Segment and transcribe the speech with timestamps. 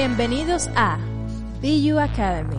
[0.00, 0.96] Bienvenidos a
[1.60, 2.56] BU Academy,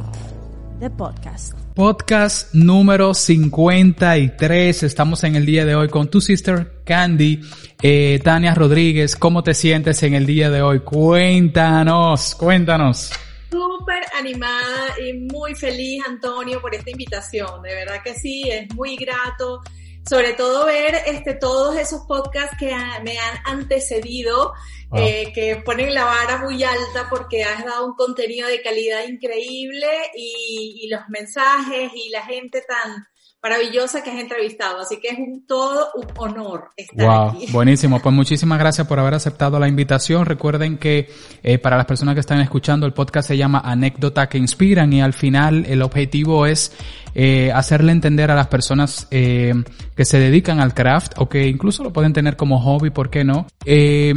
[0.79, 1.53] the podcast.
[1.73, 4.83] Podcast número 53.
[4.83, 7.41] Estamos en el día de hoy con tu sister Candy,
[7.81, 9.15] eh, Tania Rodríguez.
[9.15, 10.81] ¿Cómo te sientes en el día de hoy?
[10.81, 13.11] Cuéntanos, cuéntanos.
[13.49, 17.63] Súper animada y muy feliz, Antonio, por esta invitación.
[17.63, 19.63] De verdad que sí, es muy grato
[20.07, 24.53] sobre todo ver este, todos esos podcasts que me han antecedido,
[24.93, 29.87] eh, que ponen la vara muy alta porque has dado un contenido de calidad increíble
[30.15, 33.05] y, y los mensajes y la gente tan
[33.41, 34.81] maravillosa que has entrevistado.
[34.81, 37.47] Así que es un todo un honor estar wow, aquí.
[37.51, 37.99] Buenísimo.
[37.99, 40.25] Pues muchísimas gracias por haber aceptado la invitación.
[40.25, 41.09] Recuerden que
[41.43, 45.01] eh, para las personas que están escuchando el podcast se llama Anécdota que Inspiran y
[45.01, 46.71] al final el objetivo es
[47.13, 49.53] eh, hacerle entender a las personas eh,
[49.95, 53.23] que se dedican al craft o que incluso lo pueden tener como hobby, ¿por qué
[53.23, 53.47] no?
[53.65, 54.13] Eh,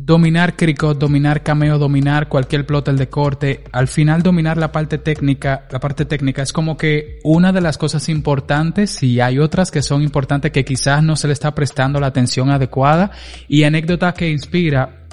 [0.00, 5.66] dominar Cricut, dominar Cameo, dominar cualquier plotter de corte, al final dominar la parte técnica,
[5.72, 9.82] la parte técnica es como que una de las cosas importantes y hay otras que
[9.82, 13.10] son importantes que quizás no se le está prestando la atención adecuada
[13.48, 15.07] y anécdota que inspira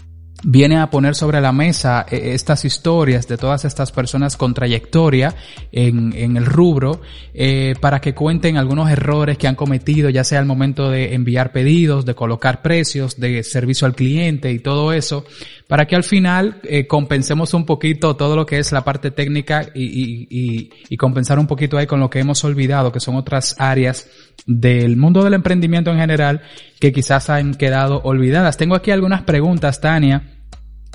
[0.48, 5.34] viene a poner sobre la mesa eh, estas historias de todas estas personas con trayectoria
[5.72, 7.02] en, el rubro
[7.34, 11.52] eh, para que cuenten algunos errores que han cometido, ya sea al momento de enviar
[11.52, 15.26] pedidos, de colocar precios, de servicio al cliente y todo eso,
[15.68, 19.66] para que al final eh, compensemos un poquito todo lo que es la parte técnica
[19.74, 23.16] y, y, y, y compensar un poquito ahí con lo que hemos olvidado, que son
[23.16, 24.08] otras áreas
[24.46, 26.42] del mundo del emprendimiento en general
[26.80, 28.58] que quizás han quedado olvidadas.
[28.58, 30.35] Tengo aquí algunas preguntas, Tania.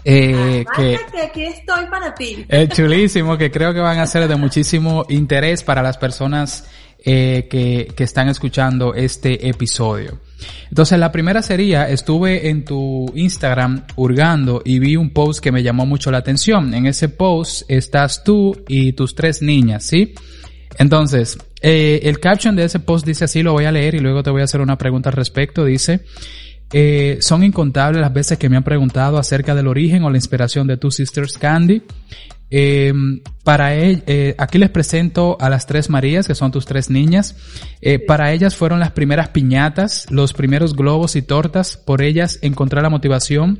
[0.04, 2.44] Eh, que, que, aquí estoy para ti.
[2.48, 6.68] Es chulísimo, que creo que van a ser de muchísimo interés para las personas
[7.04, 10.18] eh, que, que están escuchando este episodio.
[10.68, 15.62] Entonces la primera sería, estuve en tu Instagram hurgando y vi un post que me
[15.62, 16.74] llamó mucho la atención.
[16.74, 20.14] En ese post estás tú y tus tres niñas, ¿sí?
[20.78, 24.22] Entonces, eh, el caption de ese post dice así, lo voy a leer y luego
[24.22, 25.64] te voy a hacer una pregunta al respecto.
[25.64, 26.00] Dice,
[26.72, 30.66] eh, son incontables las veces que me han preguntado acerca del origen o la inspiración
[30.66, 31.82] de Two Sisters Candy.
[32.52, 32.92] Eh,
[33.44, 37.36] para él, eh, aquí les presento a las tres Marías, que son tus tres niñas.
[38.06, 41.76] Para ellas fueron las primeras piñatas, los primeros globos y tortas.
[41.76, 43.58] Por ellas encontré la motivación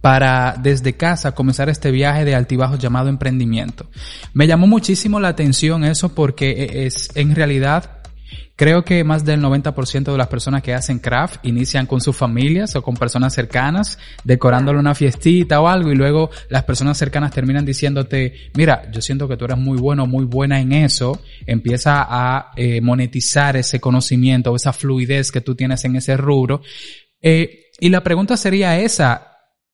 [0.00, 3.90] para desde casa comenzar este viaje de altibajos llamado emprendimiento.
[4.32, 7.99] Me llamó muchísimo la atención eso porque es en realidad
[8.60, 12.76] Creo que más del 90% de las personas que hacen craft inician con sus familias
[12.76, 17.64] o con personas cercanas, decorándole una fiestita o algo y luego las personas cercanas terminan
[17.64, 22.50] diciéndote, mira, yo siento que tú eres muy bueno, muy buena en eso, empieza a
[22.54, 26.60] eh, monetizar ese conocimiento o esa fluidez que tú tienes en ese rubro.
[27.22, 29.29] Eh, y la pregunta sería esa,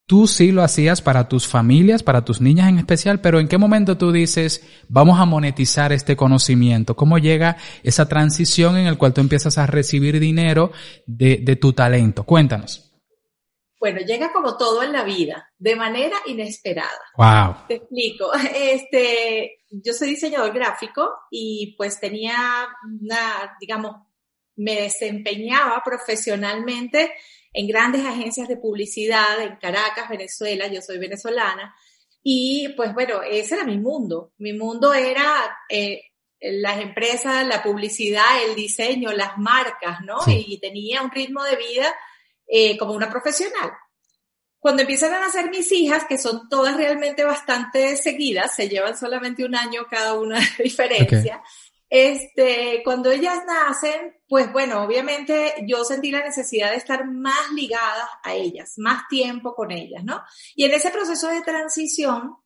[0.08, 3.58] Tú sí lo hacías para tus familias, para tus niñas en especial, pero ¿en qué
[3.58, 6.94] momento tú dices, vamos a monetizar este conocimiento?
[6.94, 10.70] ¿Cómo llega esa transición en el cual tú empiezas a recibir dinero
[11.06, 12.22] de, de tu talento?
[12.22, 12.86] Cuéntanos.
[13.80, 17.00] Bueno, llega como todo en la vida, de manera inesperada.
[17.16, 17.66] Wow.
[17.66, 18.30] Te explico.
[18.54, 23.96] Este, yo soy diseñador gráfico y pues tenía una, digamos,
[24.54, 27.12] me desempeñaba profesionalmente
[27.56, 31.74] en grandes agencias de publicidad en Caracas, Venezuela, yo soy venezolana,
[32.22, 34.34] y pues bueno, ese era mi mundo.
[34.36, 36.02] Mi mundo era eh,
[36.38, 40.20] las empresas, la publicidad, el diseño, las marcas, ¿no?
[40.20, 40.44] Sí.
[40.48, 41.94] Y tenía un ritmo de vida
[42.46, 43.72] eh, como una profesional.
[44.58, 49.44] Cuando empiezan a nacer mis hijas, que son todas realmente bastante seguidas, se llevan solamente
[49.44, 55.84] un año cada una de diferencia, okay este, cuando ellas nacen, pues bueno, obviamente yo
[55.84, 60.20] sentí la necesidad de estar más ligada a ellas, más tiempo con ellas, ¿no?
[60.54, 62.36] Y en ese proceso de transición,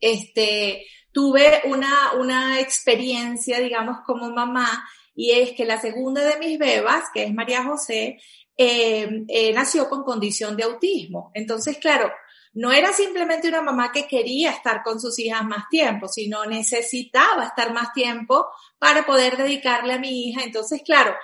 [0.00, 4.84] este, tuve una, una experiencia, digamos, como mamá,
[5.14, 8.18] y es que la segunda de mis bebas, que es María José,
[8.56, 11.30] eh, eh, nació con condición de autismo.
[11.34, 12.10] Entonces, claro,
[12.52, 17.44] no era simplemente una mamá que quería estar con sus hijas más tiempo, sino necesitaba
[17.46, 18.46] estar más tiempo
[18.78, 20.42] para poder dedicarle a mi hija.
[20.42, 21.14] Entonces, claro,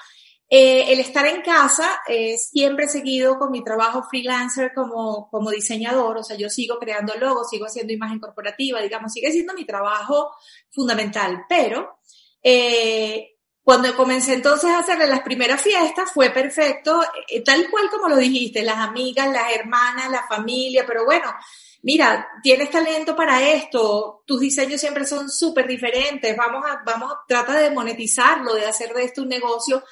[0.49, 6.19] eh, el estar en casa, eh, siempre seguido con mi trabajo freelancer como, como diseñador,
[6.19, 10.31] o sea, yo sigo creando logos, sigo haciendo imagen corporativa, digamos, sigue siendo mi trabajo
[10.71, 11.99] fundamental, pero
[12.45, 13.36] eh,
[13.67, 18.17] cuando comencé entonces a hacerle las primeras fiestas fue perfecto, eh, tal cual como lo
[18.17, 21.35] dijiste, las amigas, las hermanas, la familia, pero bueno,
[21.83, 27.59] mira, tienes talento para esto, tus diseños siempre son súper diferentes, vamos a, vamos, trata
[27.59, 29.83] de monetizarlo, de hacer de esto un negocio.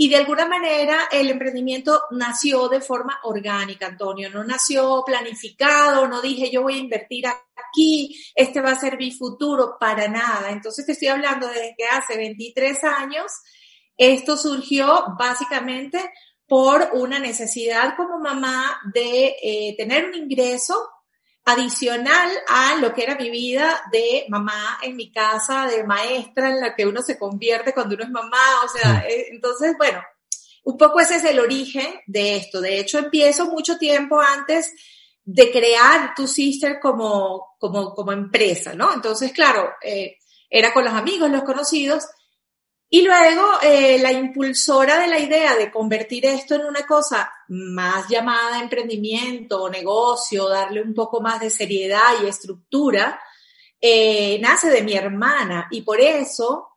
[0.00, 6.22] Y de alguna manera el emprendimiento nació de forma orgánica, Antonio, no nació planificado, no
[6.22, 10.52] dije yo voy a invertir aquí, este va a ser mi futuro, para nada.
[10.52, 13.32] Entonces te estoy hablando desde que hace 23 años,
[13.96, 16.12] esto surgió básicamente
[16.46, 20.76] por una necesidad como mamá de eh, tener un ingreso
[21.48, 26.60] adicional a lo que era mi vida de mamá en mi casa, de maestra en
[26.60, 30.02] la que uno se convierte cuando uno es mamá, o sea, eh, entonces, bueno,
[30.64, 32.60] un poco ese es el origen de esto.
[32.60, 34.74] De hecho, empiezo mucho tiempo antes
[35.24, 38.92] de crear Tu Sister como, como, como empresa, ¿no?
[38.92, 40.18] Entonces, claro, eh,
[40.50, 42.04] era con los amigos, los conocidos,
[42.90, 48.08] y luego eh, la impulsora de la idea de convertir esto en una cosa más
[48.08, 53.20] llamada emprendimiento o negocio, darle un poco más de seriedad y estructura,
[53.80, 56.68] eh, nace de mi hermana y por eso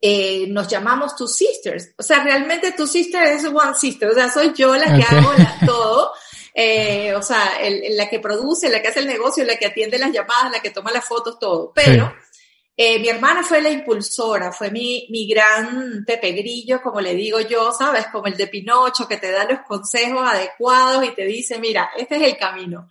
[0.00, 1.94] eh, nos llamamos Two Sisters.
[1.96, 5.32] O sea, realmente Two Sisters es One Sister, o sea, soy yo la que hago
[5.66, 6.12] todo.
[6.54, 9.98] Eh, o sea, el, la que produce, la que hace el negocio, la que atiende
[9.98, 11.72] las llamadas, la que toma las fotos, todo.
[11.74, 12.12] Pero
[12.76, 17.72] eh, mi hermana fue la impulsora, fue mi, gran Pepe Grillo, como le digo yo,
[17.72, 18.06] ¿sabes?
[18.08, 22.16] Como el de Pinocho, que te da los consejos adecuados y te dice, mira, este
[22.16, 22.88] es el camino.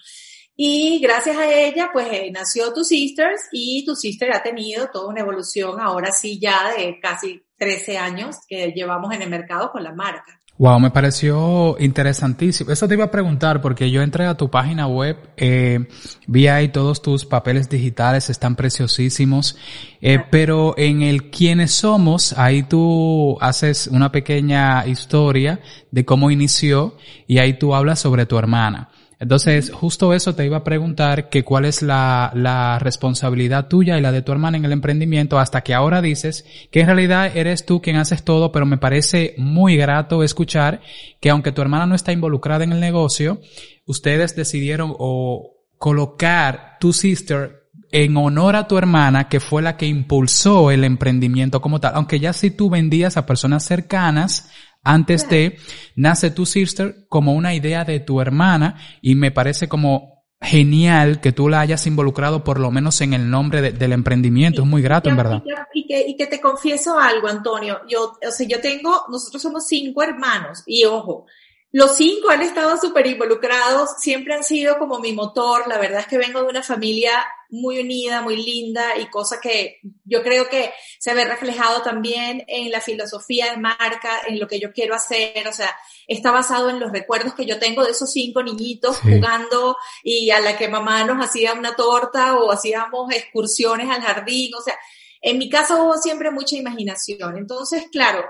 [0.55, 5.07] Y gracias a ella, pues eh, nació Tu Sisters y Tu Sister ha tenido toda
[5.07, 9.83] una evolución ahora sí ya de casi 13 años que llevamos en el mercado con
[9.83, 10.40] la marca.
[10.61, 12.69] Wow, me pareció interesantísimo.
[12.69, 15.87] Eso te iba a preguntar porque yo entré a tu página web, eh,
[16.27, 19.57] vi ahí todos tus papeles digitales, están preciosísimos,
[20.01, 26.95] eh, pero en el quiénes somos, ahí tú haces una pequeña historia de cómo inició
[27.25, 28.91] y ahí tú hablas sobre tu hermana.
[29.21, 34.01] Entonces, justo eso te iba a preguntar que cuál es la, la, responsabilidad tuya y
[34.01, 37.63] la de tu hermana en el emprendimiento hasta que ahora dices que en realidad eres
[37.63, 40.81] tú quien haces todo, pero me parece muy grato escuchar
[41.19, 43.39] que aunque tu hermana no está involucrada en el negocio,
[43.85, 49.85] ustedes decidieron o colocar tu sister en honor a tu hermana, que fue la que
[49.85, 54.49] impulsó el emprendimiento como tal, aunque ya si tú vendías a personas cercanas,
[54.83, 55.57] antes de,
[55.95, 60.11] nace tu sister como una idea de tu hermana y me parece como
[60.41, 64.63] genial que tú la hayas involucrado por lo menos en el nombre del emprendimiento.
[64.63, 65.43] es muy grato, en verdad.
[65.73, 67.81] Y que, y que te confieso algo, Antonio.
[67.87, 71.27] Yo, o sea, yo tengo, nosotros somos cinco hermanos y ojo,
[71.73, 75.69] los cinco han estado súper involucrados, siempre han sido como mi motor.
[75.69, 77.13] La verdad es que vengo de una familia
[77.49, 82.71] muy unida, muy linda y cosa que yo creo que se ve reflejado también en
[82.71, 85.47] la filosofía de marca, en lo que yo quiero hacer.
[85.47, 85.73] O sea,
[86.07, 90.41] está basado en los recuerdos que yo tengo de esos cinco niñitos jugando y a
[90.41, 94.53] la que mamá nos hacía una torta o hacíamos excursiones al jardín.
[94.55, 94.77] O sea,
[95.21, 97.37] en mi casa hubo siempre mucha imaginación.
[97.37, 98.29] Entonces, claro,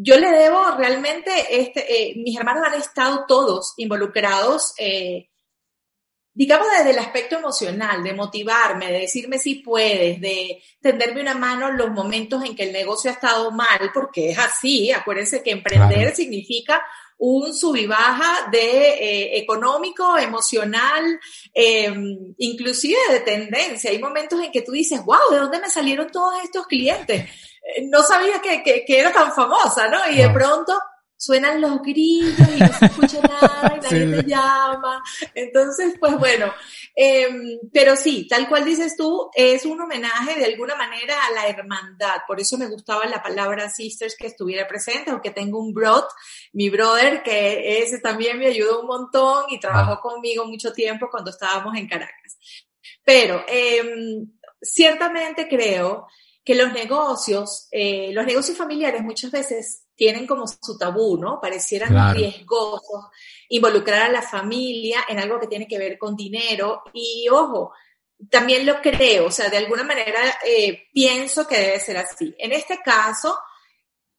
[0.00, 5.28] yo le debo realmente, este, eh, mis hermanos han estado todos involucrados, eh,
[6.32, 11.68] digamos desde el aspecto emocional, de motivarme, de decirme si puedes, de tenderme una mano
[11.68, 15.50] en los momentos en que el negocio ha estado mal, porque es así, acuérdense que
[15.50, 16.80] emprender significa
[17.18, 21.18] un sub y baja de eh, económico, emocional,
[21.52, 21.92] eh,
[22.38, 23.90] inclusive de tendencia.
[23.90, 27.28] Hay momentos en que tú dices, wow, ¿de dónde me salieron todos estos clientes?
[27.84, 29.98] No sabía que, que, que, era tan famosa, ¿no?
[30.10, 30.74] Y de pronto
[31.18, 35.02] suenan los grillos y no se escucha nada y nadie te llama.
[35.34, 36.54] Entonces, pues bueno,
[36.94, 41.48] eh, pero sí, tal cual dices tú, es un homenaje de alguna manera a la
[41.48, 42.22] hermandad.
[42.26, 46.08] Por eso me gustaba la palabra sisters que estuviera presente, aunque tengo un brot,
[46.52, 50.00] mi brother, que ese también me ayudó un montón y trabajó ah.
[50.00, 52.38] conmigo mucho tiempo cuando estábamos en Caracas.
[53.04, 54.24] Pero eh,
[54.62, 56.06] ciertamente creo
[56.48, 61.38] que los negocios, eh, los negocios familiares muchas veces tienen como su tabú, ¿no?
[61.42, 63.04] Parecieran riesgosos
[63.50, 66.84] involucrar a la familia en algo que tiene que ver con dinero.
[66.94, 67.74] Y ojo,
[68.30, 72.34] también lo creo, o sea, de alguna manera eh, pienso que debe ser así.
[72.38, 73.38] En este caso,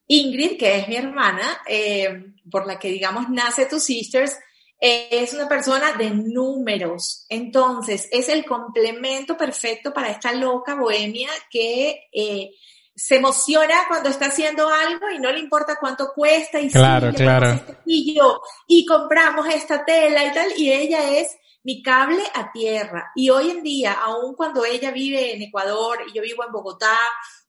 [0.05, 4.38] Ingrid, que es mi hermana, eh, por la que digamos nace Tu Sisters,
[4.79, 7.25] es una persona de números.
[7.29, 12.51] Entonces, es el complemento perfecto para esta loca bohemia que eh,
[12.95, 17.51] se emociona cuando está haciendo algo y no le importa cuánto cuesta y claro, claro.
[17.51, 22.51] Este y yo, y compramos esta tela y tal, y ella es mi cable a
[22.51, 23.12] tierra.
[23.15, 26.98] Y hoy en día, aun cuando ella vive en Ecuador y yo vivo en Bogotá,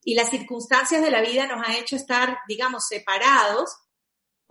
[0.03, 3.75] y las circunstancias de la vida nos han hecho estar, digamos, separados,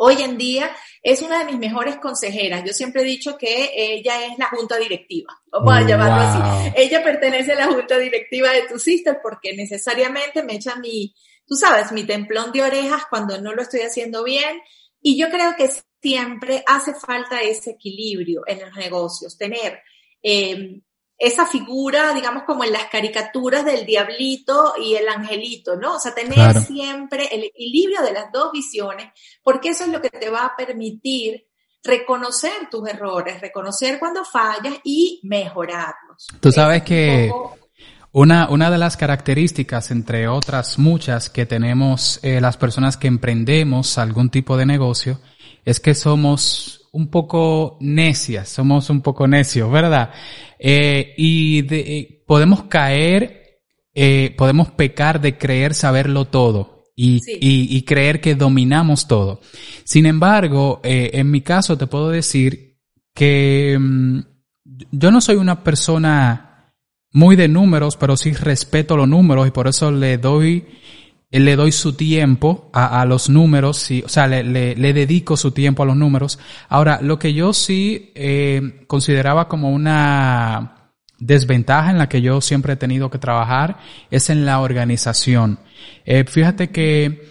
[0.02, 2.64] hoy en día es una de mis mejores consejeras.
[2.64, 6.72] Yo siempre he dicho que ella es la junta directiva, vamos a llamarlo así.
[6.74, 11.14] Ella pertenece a la junta directiva de tu sister porque necesariamente me echa mi,
[11.46, 14.62] tú sabes, mi templón de orejas cuando no lo estoy haciendo bien.
[15.02, 19.80] Y yo creo que siempre hace falta ese equilibrio en los negocios, tener
[20.22, 20.80] eh,
[21.20, 25.96] esa figura, digamos, como en las caricaturas del diablito y el angelito, ¿no?
[25.96, 29.12] O sea, tener siempre el equilibrio de las dos visiones,
[29.42, 31.46] porque eso es lo que te va a permitir
[31.84, 36.26] reconocer tus errores, reconocer cuando fallas y mejorarlos.
[36.40, 37.30] Tú sabes que
[38.12, 43.98] una, una de las características, entre otras muchas, que tenemos eh, las personas que emprendemos
[43.98, 45.20] algún tipo de negocio,
[45.66, 50.10] es que somos un poco necias, somos un poco necios, ¿verdad?
[50.58, 53.60] Eh, y de, eh, podemos caer,
[53.94, 59.40] eh, podemos pecar de creer saberlo todo y, y, y creer que dominamos todo.
[59.84, 62.76] Sin embargo, eh, en mi caso te puedo decir
[63.14, 64.20] que mm,
[64.92, 66.74] yo no soy una persona
[67.12, 70.66] muy de números, pero sí respeto los números y por eso le doy
[71.38, 75.86] le doy su tiempo a, a los números, o sea, le, dedico su tiempo a
[75.86, 76.38] los números.
[76.68, 82.72] Ahora, lo que yo sí eh, consideraba como una desventaja en la que yo siempre
[82.72, 83.78] he tenido que trabajar
[84.10, 85.60] es en la organización.
[86.04, 87.28] Eh, fíjate que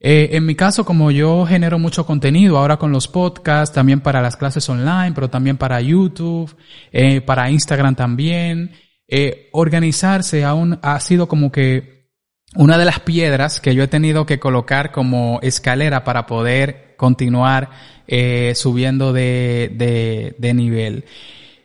[0.00, 4.20] eh, en mi caso, como yo genero mucho contenido ahora con los podcasts, también para
[4.20, 6.56] las clases online, pero también para YouTube,
[7.24, 8.72] para Instagram también,
[9.52, 11.97] organizarse aún ha sido como que
[12.54, 17.70] una de las piedras que yo he tenido que colocar como escalera para poder continuar
[18.06, 21.04] eh, subiendo de, de, de nivel.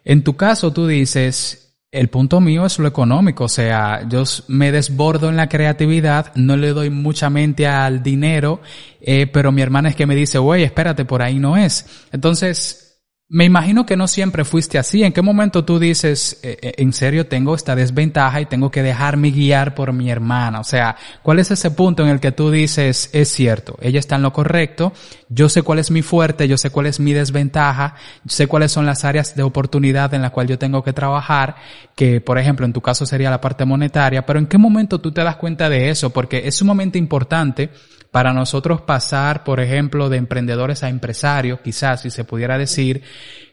[0.04, 1.64] En tu caso, tú dices,
[1.94, 6.58] el punto mío es lo económico, o sea, yo me desbordo en la creatividad, no
[6.58, 8.62] le doy mucha mente al dinero,
[9.00, 11.86] eh, pero mi hermana es que me dice, güey, espérate, por ahí no es.
[12.12, 12.83] Entonces,
[13.30, 15.04] me imagino que no siempre fuiste así.
[15.04, 18.84] ¿En qué momento tú dices, eh, eh, en serio, tengo esta desventaja y tengo que
[18.84, 20.60] dejarme guiar por mi hermana?
[20.60, 24.18] O sea, ¿cuál es ese punto en el que tú dices, es cierto, ella está
[24.18, 24.94] en lo correcto,
[25.30, 27.96] yo sé cuál es mi fuerte, yo sé cuál es mi desventaja,
[28.28, 31.56] sé cuáles son las áreas de oportunidad en las cuales yo tengo que trabajar,
[31.96, 35.12] que por ejemplo en tu caso sería la parte monetaria, pero ¿en qué momento tú
[35.12, 36.12] te das cuenta de eso?
[36.12, 37.72] Porque es sumamente importante
[38.14, 43.02] para nosotros pasar, por ejemplo, de emprendedores a empresarios, quizás si se pudiera decir,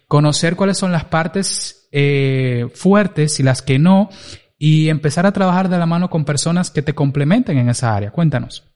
[0.07, 4.11] conocer cuáles son las partes eh, fuertes y las que no,
[4.59, 8.11] y empezar a trabajar de la mano con personas que te complementen en esa área.
[8.11, 8.71] Cuéntanos.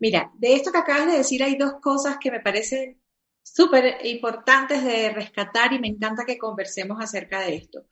[0.00, 3.00] Mira, de esto que acabas de decir hay dos cosas que me parecen
[3.40, 7.84] súper importantes de rescatar y me encanta que conversemos acerca de esto.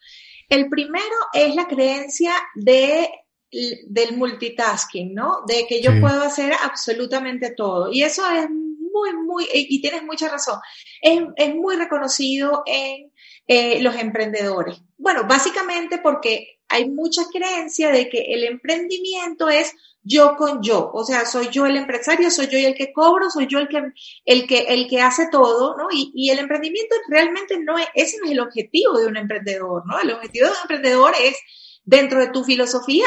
[0.48, 3.08] El primero es la creencia de
[3.50, 5.42] del multitasking, ¿no?
[5.46, 7.92] De que yo puedo hacer absolutamente todo.
[7.92, 10.58] Y eso es muy, muy, y tienes mucha razón,
[11.02, 13.12] es, es muy reconocido en
[13.46, 14.78] eh, los emprendedores.
[14.96, 19.72] Bueno, básicamente porque hay mucha creencia de que el emprendimiento es
[20.02, 23.48] yo con yo, o sea, soy yo el empresario, soy yo el que cobro, soy
[23.48, 23.82] yo el que,
[24.24, 25.88] el que, el que hace todo, ¿no?
[25.92, 29.84] Y, y el emprendimiento realmente no es, ese no es el objetivo de un emprendedor,
[29.84, 29.98] ¿no?
[29.98, 31.36] El objetivo de un emprendedor es,
[31.84, 33.06] dentro de tu filosofía,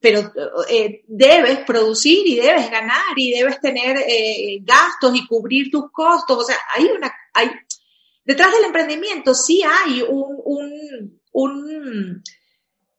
[0.00, 0.32] pero
[0.68, 6.38] eh, debes producir y debes ganar y debes tener eh, gastos y cubrir tus costos.
[6.38, 7.50] O sea, hay una, hay,
[8.24, 12.22] detrás del emprendimiento sí hay un, un, un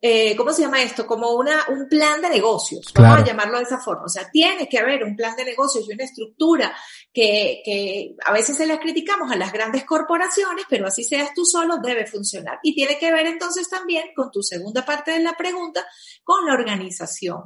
[0.02, 1.06] eh, ¿cómo se llama esto?
[1.06, 4.06] Como una, un plan de negocios, vamos a llamarlo de esa forma.
[4.06, 6.74] O sea, tiene que haber un plan de negocios y una estructura
[7.12, 11.44] que, que a veces se las criticamos a las grandes corporaciones, pero así seas tú
[11.44, 12.60] solo, debe funcionar.
[12.64, 15.86] Y tiene que ver entonces también con tu segunda parte de la pregunta,
[16.24, 17.44] con la organización.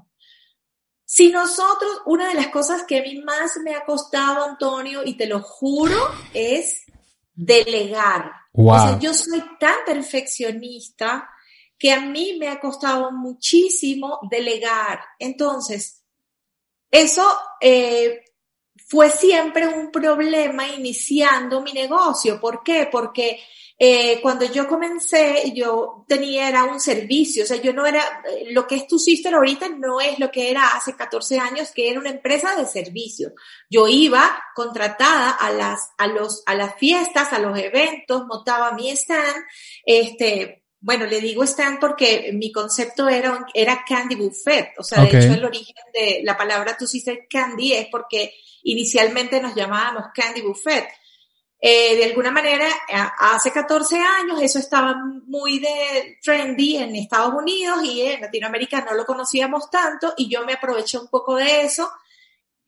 [1.05, 5.15] Si nosotros, una de las cosas que a mí más me ha costado, Antonio, y
[5.15, 5.98] te lo juro,
[6.33, 6.83] es
[7.33, 8.31] delegar.
[8.53, 11.29] O sea, yo soy tan perfeccionista
[11.83, 15.01] que a mí me ha costado muchísimo delegar.
[15.19, 16.01] Entonces,
[16.89, 18.23] eso eh,
[18.87, 22.39] fue siempre un problema iniciando mi negocio.
[22.39, 22.87] ¿Por qué?
[22.89, 23.41] Porque
[23.77, 28.65] eh, cuando yo comencé, yo tenía, era un servicio, o sea, yo no era, lo
[28.65, 31.99] que es tu sister ahorita no es lo que era hace 14 años, que era
[31.99, 33.33] una empresa de servicio.
[33.69, 38.89] Yo iba contratada a las, a los, a las fiestas, a los eventos, montaba mi
[38.91, 39.43] stand,
[39.85, 44.73] este, bueno, le digo stand porque mi concepto era, era candy buffet.
[44.77, 49.39] O sea, de hecho, el origen de la palabra tú hiciste candy es porque inicialmente
[49.39, 50.89] nos llamábamos candy buffet.
[51.57, 52.67] Eh, de alguna manera,
[53.17, 54.93] hace 14 años eso estaba
[55.25, 60.43] muy de trendy en Estados Unidos y en Latinoamérica no lo conocíamos tanto y yo
[60.43, 61.89] me aproveché un poco de eso.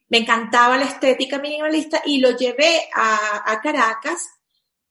[0.07, 4.29] Me encantaba la estética minimalista y lo llevé a, a Caracas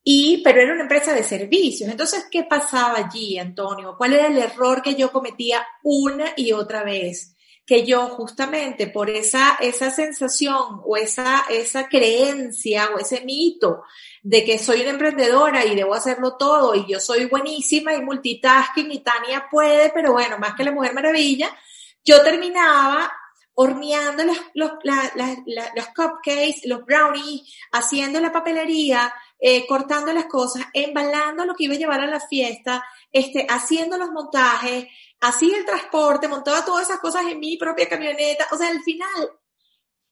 [0.04, 1.90] y, pero era una empresa de servicios.
[1.90, 3.94] Entonces, ¿qué pasaba allí, Antonio?
[3.96, 7.34] ¿Cuál era el error que yo cometía una y otra vez?
[7.66, 13.84] que yo justamente por esa, esa sensación o esa, esa creencia o ese mito
[14.22, 18.92] de que soy una emprendedora y debo hacerlo todo y yo soy buenísima y multitasking
[18.92, 21.48] y Tania puede, pero bueno, más que la Mujer Maravilla,
[22.04, 23.10] yo terminaba
[23.54, 24.72] horneando los, los,
[25.14, 27.42] los cupcakes, los brownies,
[27.72, 29.14] haciendo la papelería,
[29.46, 32.82] eh, cortando las cosas, embalando lo que iba a llevar a la fiesta,
[33.12, 34.86] este, haciendo los montajes,
[35.20, 38.46] hacía el transporte, montaba todas esas cosas en mi propia camioneta.
[38.52, 39.10] O sea, al final,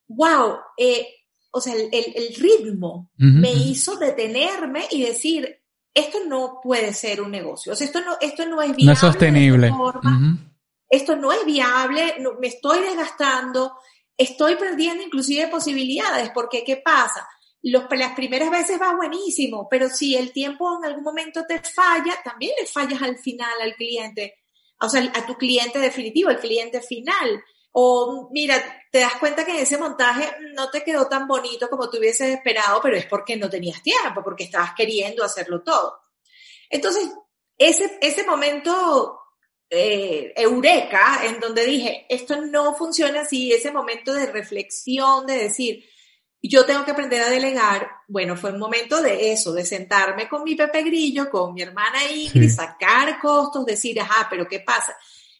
[0.08, 1.08] wow, eh,
[1.50, 5.62] o sea, el, el, ritmo me hizo detenerme y decir,
[5.94, 7.72] esto no puede ser un negocio.
[7.72, 8.84] O sea, esto no, esto no es viable.
[8.84, 9.72] No es sostenible.
[10.90, 13.78] Esto no es viable, me estoy desgastando,
[14.14, 17.26] estoy perdiendo inclusive posibilidades, porque ¿qué pasa?
[17.62, 22.18] Los, las primeras veces va buenísimo, pero si el tiempo en algún momento te falla,
[22.24, 24.42] también le fallas al final al cliente
[24.82, 27.42] o sea, a tu cliente definitivo, el cliente final.
[27.70, 31.88] O mira, te das cuenta que en ese montaje no te quedó tan bonito como
[31.88, 36.00] tú hubieses esperado, pero es porque no tenías tiempo, porque estabas queriendo hacerlo todo.
[36.68, 37.08] Entonces,
[37.56, 39.20] ese, ese momento
[39.70, 45.84] eh, eureka en donde dije, esto no funciona así, ese momento de reflexión, de decir,
[46.48, 47.88] yo tengo que aprender a delegar.
[48.08, 52.04] Bueno, fue un momento de eso, de sentarme con mi Pepe Grillo, con mi hermana
[52.10, 54.96] Ingrid, sacar costos, decir, ajá, pero ¿qué pasa?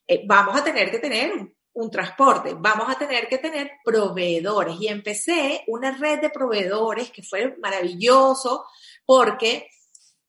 [0.07, 1.33] Eh, vamos a tener que tener
[1.75, 4.77] un, transporte, vamos a tener que tener proveedores.
[4.79, 8.65] Y empecé una red de proveedores que fue maravilloso
[9.05, 9.69] porque,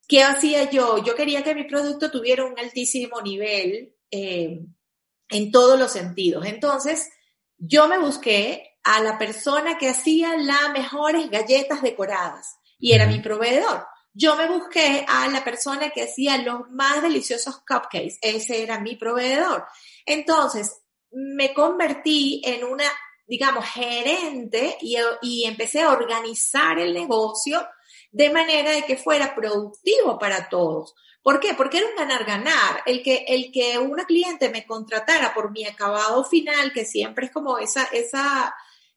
[0.07, 1.03] ¿qué hacía yo?
[1.03, 4.59] Yo quería que mi producto tuviera un altísimo nivel eh,
[5.29, 6.47] en todos los sentidos.
[6.47, 7.09] Entonces,
[7.59, 13.19] yo me busqué a la persona que hacía las mejores galletas decoradas y era mi
[13.19, 13.85] proveedor.
[14.13, 18.95] Yo me busqué a la persona que hacía los más deliciosos cupcakes, ese era mi
[18.95, 19.65] proveedor.
[20.05, 22.85] Entonces, me convertí en una,
[23.25, 27.65] digamos, gerente y, y empecé a organizar el negocio
[28.11, 30.93] de manera de que fuera productivo para todos.
[31.23, 31.53] ¿Por qué?
[31.53, 32.83] Porque era un ganar-ganar.
[32.85, 37.31] El que, el que una cliente me contratara por mi acabado final, que siempre es
[37.31, 38.53] como esa, esa,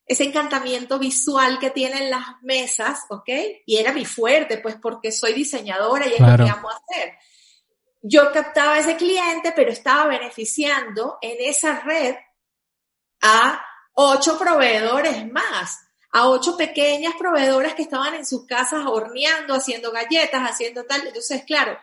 [0.07, 3.29] ese encantamiento visual que tienen las mesas, ¿ok?
[3.67, 7.15] Y era mi fuerte, pues porque soy diseñadora y es lo que amo hacer.
[8.03, 12.15] Yo captaba a ese cliente, pero estaba beneficiando en esa red
[13.21, 13.65] a
[13.95, 15.81] ocho proveedores más,
[16.13, 21.05] a ocho pequeñas proveedoras que estaban en sus casas horneando, haciendo galletas, haciendo tal.
[21.05, 21.77] Entonces, claro,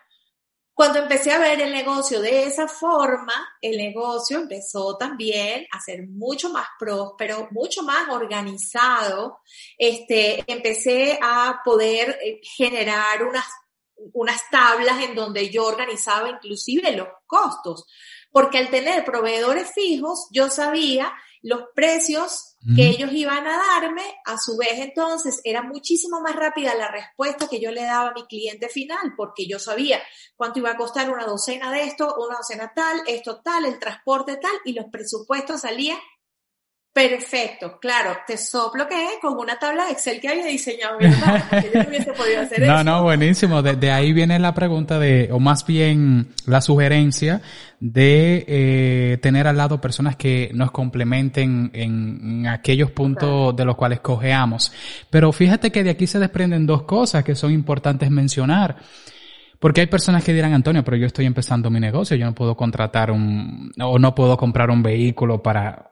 [0.74, 6.08] cuando empecé a ver el negocio de esa forma, el negocio empezó también a ser
[6.08, 9.42] mucho más próspero, mucho más organizado.
[9.78, 13.46] Este, empecé a poder eh, generar unas,
[14.14, 17.86] unas tablas en donde yo organizaba inclusive los costos,
[18.32, 24.38] porque al tener proveedores fijos, yo sabía los precios que ellos iban a darme, a
[24.38, 28.26] su vez entonces era muchísimo más rápida la respuesta que yo le daba a mi
[28.26, 30.00] cliente final, porque yo sabía
[30.36, 34.38] cuánto iba a costar una docena de esto, una docena tal, esto tal, el transporte
[34.38, 35.98] tal, y los presupuestos salían
[36.94, 41.90] Perfecto, claro, te soplo que con una tabla de Excel que había diseñado mi no
[41.90, 43.64] hubiese podido hacer No, no, buenísimo.
[43.64, 47.42] De, ahí viene la pregunta de, o más bien la sugerencia
[47.80, 54.00] de eh, tener al lado personas que nos complementen en, aquellos puntos de los cuales
[54.00, 54.72] cojeamos.
[55.10, 58.78] Pero fíjate que de aquí se desprenden dos cosas que son importantes mencionar.
[59.60, 62.58] Porque hay personas que dirán, Antonio, pero yo estoy empezando mi negocio, yo no puedo
[62.58, 65.92] contratar un, o no puedo comprar un vehículo para,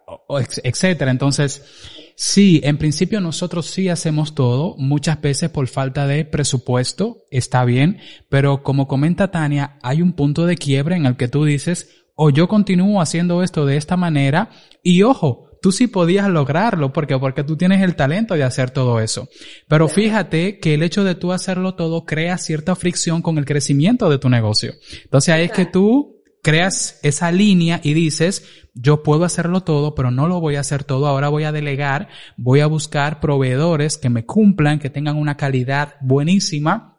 [0.64, 1.12] etcétera.
[1.12, 7.64] Entonces, sí, en principio nosotros sí hacemos todo, muchas veces por falta de presupuesto, está
[7.66, 12.06] bien, pero como comenta Tania, hay un punto de quiebre en el que tú dices,
[12.16, 14.50] o yo continúo haciendo esto de esta manera,
[14.84, 19.00] y ojo, tú sí podías lograrlo, porque porque tú tienes el talento de hacer todo
[19.00, 19.30] eso.
[19.68, 24.10] Pero fíjate que el hecho de tú hacerlo todo crea cierta fricción con el crecimiento
[24.10, 24.74] de tu negocio.
[25.04, 30.10] Entonces ahí es que tú creas esa línea y dices, yo puedo hacerlo todo, pero
[30.10, 34.10] no lo voy a hacer todo, ahora voy a delegar, voy a buscar proveedores que
[34.10, 36.91] me cumplan, que tengan una calidad buenísima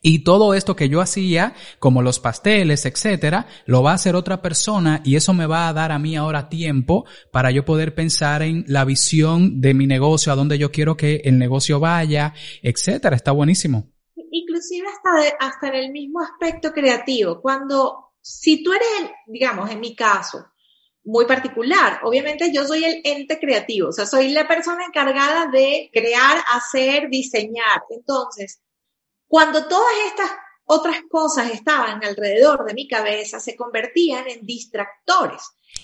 [0.00, 4.42] y todo esto que yo hacía, como los pasteles, etcétera, lo va a hacer otra
[4.42, 8.42] persona y eso me va a dar a mí ahora tiempo para yo poder pensar
[8.42, 13.16] en la visión de mi negocio, a dónde yo quiero que el negocio vaya, etcétera.
[13.16, 13.90] Está buenísimo.
[14.30, 17.40] Inclusive hasta, hasta en el mismo aspecto creativo.
[17.40, 20.46] Cuando, si tú eres, digamos, en mi caso,
[21.08, 22.00] muy particular.
[22.04, 27.08] Obviamente yo soy el ente creativo, o sea, soy la persona encargada de crear, hacer,
[27.08, 27.82] diseñar.
[27.88, 28.60] Entonces,
[29.28, 30.30] cuando todas estas
[30.64, 35.42] otras cosas estaban alrededor de mi cabeza, se convertían en distractores.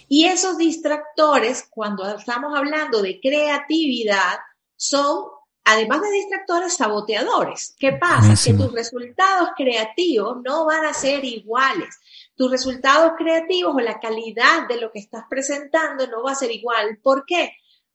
[0.09, 4.41] Y esos distractores, cuando estamos hablando de creatividad,
[4.77, 5.25] son,
[5.65, 7.75] además de distractores, saboteadores.
[7.79, 8.35] ¿Qué pasa?
[8.45, 11.99] Que tus resultados creativos no van a ser iguales.
[12.37, 16.51] Tus resultados creativos o la calidad de lo que estás presentando no va a ser
[16.51, 16.99] igual.
[17.03, 17.53] ¿Por qué?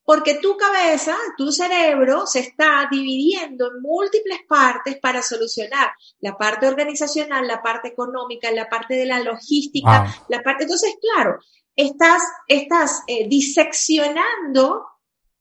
[0.09, 6.67] Porque tu cabeza, tu cerebro se está dividiendo en múltiples partes para solucionar la parte
[6.67, 11.37] organizacional, la parte económica, la parte de la logística, la parte, entonces, claro,
[11.75, 14.83] estás, estás eh, diseccionando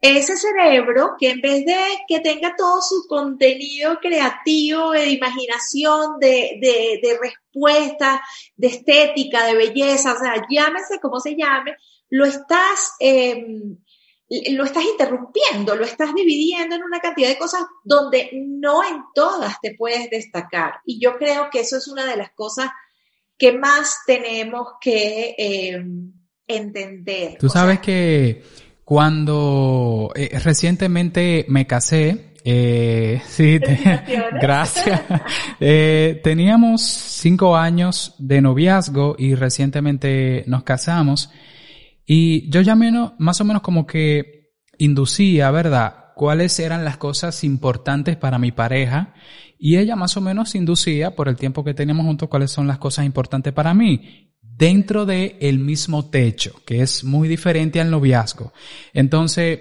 [0.02, 6.58] ese cerebro que en vez de que tenga todo su contenido creativo, de imaginación, de,
[6.60, 8.22] de, de respuesta,
[8.54, 11.74] de estética, de belleza, o sea, llámese como se llame,
[12.10, 13.46] lo estás, eh,
[14.50, 19.60] lo estás interrumpiendo, lo estás dividiendo en una cantidad de cosas donde no en todas
[19.60, 20.80] te puedes destacar.
[20.84, 22.68] Y yo creo que eso es una de las cosas
[23.38, 25.82] que más tenemos que eh,
[26.46, 27.38] entender.
[27.38, 28.42] Tú sabes que
[28.84, 33.58] cuando eh, recientemente me casé, eh, sí,
[34.40, 35.02] gracias.
[35.60, 41.30] Eh, teníamos cinco años de noviazgo y recientemente nos casamos.
[42.10, 46.06] Y yo ya más o menos como que inducía, ¿verdad?
[46.16, 49.12] Cuáles eran las cosas importantes para mi pareja.
[49.58, 52.78] Y ella más o menos inducía, por el tiempo que teníamos juntos, cuáles son las
[52.78, 58.54] cosas importantes para mí dentro de el mismo techo, que es muy diferente al noviazgo.
[58.94, 59.60] Entonces,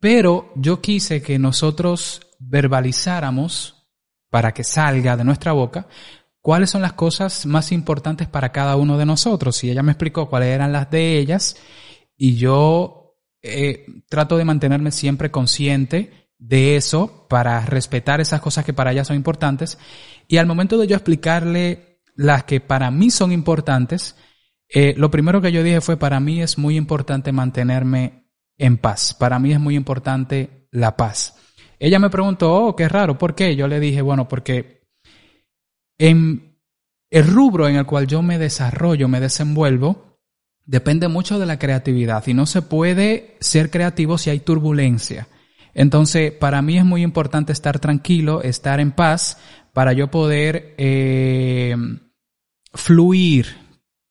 [0.00, 3.86] pero yo quise que nosotros verbalizáramos
[4.30, 5.88] para que salga de nuestra boca
[6.40, 9.62] cuáles son las cosas más importantes para cada uno de nosotros.
[9.64, 11.56] Y ella me explicó cuáles eran las de ellas
[12.16, 18.72] y yo eh, trato de mantenerme siempre consciente de eso para respetar esas cosas que
[18.72, 19.78] para ella son importantes.
[20.28, 24.16] Y al momento de yo explicarle las que para mí son importantes,
[24.68, 29.14] eh, lo primero que yo dije fue, para mí es muy importante mantenerme en paz.
[29.14, 31.36] Para mí es muy importante la paz.
[31.78, 33.56] Ella me preguntó, oh, qué raro, ¿por qué?
[33.56, 34.79] Yo le dije, bueno, porque
[36.00, 36.56] en
[37.10, 40.18] el rubro en el cual yo me desarrollo, me desenvuelvo,
[40.64, 45.28] depende mucho de la creatividad y no se puede ser creativo si hay turbulencia.
[45.74, 49.36] Entonces, para mí es muy importante estar tranquilo, estar en paz,
[49.74, 51.76] para yo poder eh,
[52.72, 53.56] fluir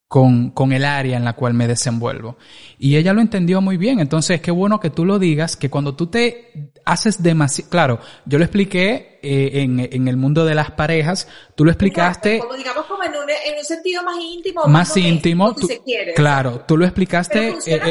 [0.07, 2.37] con, con, el área en la cual me desenvuelvo.
[2.77, 3.99] Y ella lo entendió muy bien.
[3.99, 8.37] Entonces, qué bueno que tú lo digas, que cuando tú te haces demasiado, claro, yo
[8.37, 12.39] lo expliqué eh, en, en, el mundo de las parejas, tú lo explicaste.
[12.39, 14.65] como digamos como en un, en un, sentido más íntimo.
[14.65, 15.53] Más, íntimo.
[15.53, 17.55] Tú, si quiere, claro, tú lo explicaste.
[17.65, 17.81] Eh,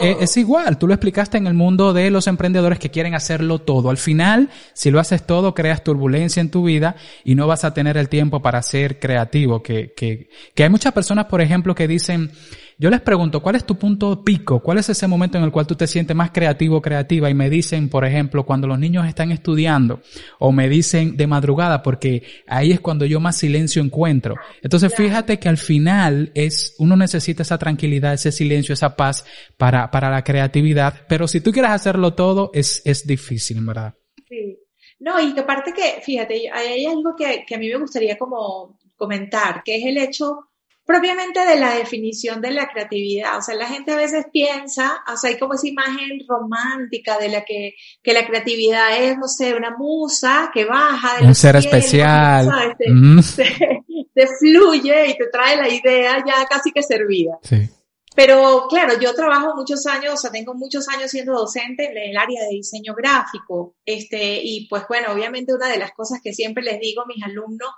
[0.00, 3.58] eh, es igual, tú lo explicaste en el mundo de los emprendedores que quieren hacerlo
[3.58, 3.90] todo.
[3.90, 7.74] Al final, si lo haces todo, creas turbulencia en tu vida y no vas a
[7.74, 9.62] tener el tiempo para ser creativo.
[9.62, 12.30] Que, que, que hay muchas personas, por ejemplo, que dicen,
[12.78, 14.60] yo les pregunto, ¿cuál es tu punto pico?
[14.60, 17.30] ¿Cuál es ese momento en el cual tú te sientes más creativo o creativa?
[17.30, 20.02] Y me dicen, por ejemplo, cuando los niños están estudiando,
[20.38, 24.34] o me dicen de madrugada, porque ahí es cuando yo más silencio encuentro.
[24.62, 29.24] Entonces, fíjate que al final es, uno necesita esa tranquilidad, ese silencio, esa paz
[29.56, 31.06] para, para la creatividad.
[31.08, 33.94] Pero si tú quieres hacerlo todo, es, es difícil, ¿verdad?
[34.28, 34.58] Sí.
[34.98, 39.62] No, y aparte que, fíjate, hay algo que, que a mí me gustaría como comentar,
[39.64, 40.48] que es el hecho
[40.86, 43.36] propiamente de la definición de la creatividad.
[43.36, 47.28] O sea, la gente a veces piensa, o sea, hay como esa imagen romántica de
[47.28, 51.56] la que, que la creatividad es, no sé, una musa que baja de Un ser
[51.56, 52.48] especial.
[52.78, 57.38] Te, fluye y te trae la idea ya casi que servida.
[57.42, 57.68] Sí.
[58.14, 62.16] Pero claro, yo trabajo muchos años, o sea, tengo muchos años siendo docente en el
[62.16, 63.74] área de diseño gráfico.
[63.84, 67.22] Este, y pues bueno, obviamente una de las cosas que siempre les digo a mis
[67.22, 67.68] alumnos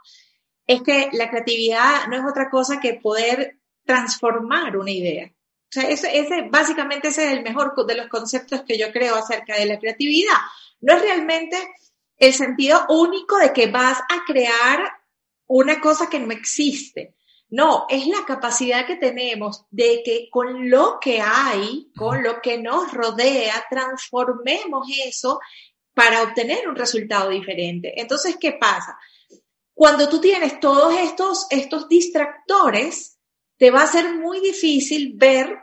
[0.69, 5.27] es que la creatividad no es otra cosa que poder transformar una idea.
[5.27, 9.59] O sea, ese, básicamente ese es el mejor de los conceptos que yo creo acerca
[9.59, 10.37] de la creatividad.
[10.81, 11.57] No es realmente
[12.19, 14.93] el sentido único de que vas a crear
[15.47, 17.15] una cosa que no existe.
[17.49, 22.59] No, es la capacidad que tenemos de que con lo que hay, con lo que
[22.59, 25.41] nos rodea, transformemos eso
[25.95, 27.99] para obtener un resultado diferente.
[27.99, 28.99] Entonces, ¿qué pasa?
[29.79, 33.21] Cuando tú tienes todos estos, estos distractores,
[33.59, 35.57] te va a ser muy difícil ver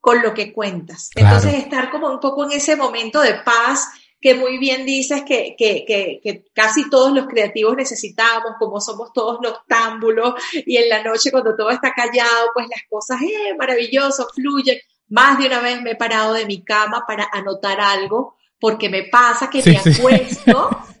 [0.00, 1.10] con lo que cuentas.
[1.14, 3.86] Entonces, estar como un poco en ese momento de paz
[4.18, 9.12] que muy bien dices que, que, que, que, casi todos los creativos necesitamos, como somos
[9.12, 14.26] todos noctámbulos y en la noche cuando todo está callado, pues las cosas, eh, maravilloso,
[14.34, 14.78] fluyen.
[15.08, 19.02] Más de una vez me he parado de mi cama para anotar algo porque me
[19.02, 20.70] pasa que me acuesto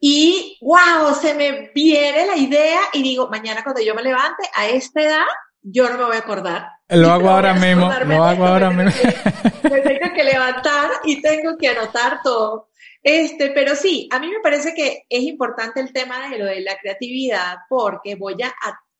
[0.00, 4.66] y wow, se me viene la idea y digo, mañana cuando yo me levante a
[4.68, 5.26] esta edad,
[5.62, 6.68] yo no me voy a acordar.
[6.88, 8.92] Lo hago ahora mismo, lo hago ahora mismo.
[9.62, 12.70] me tengo que levantar y tengo que anotar todo.
[13.02, 16.60] Este, pero sí, a mí me parece que es importante el tema de lo de
[16.62, 18.52] la creatividad porque voy a,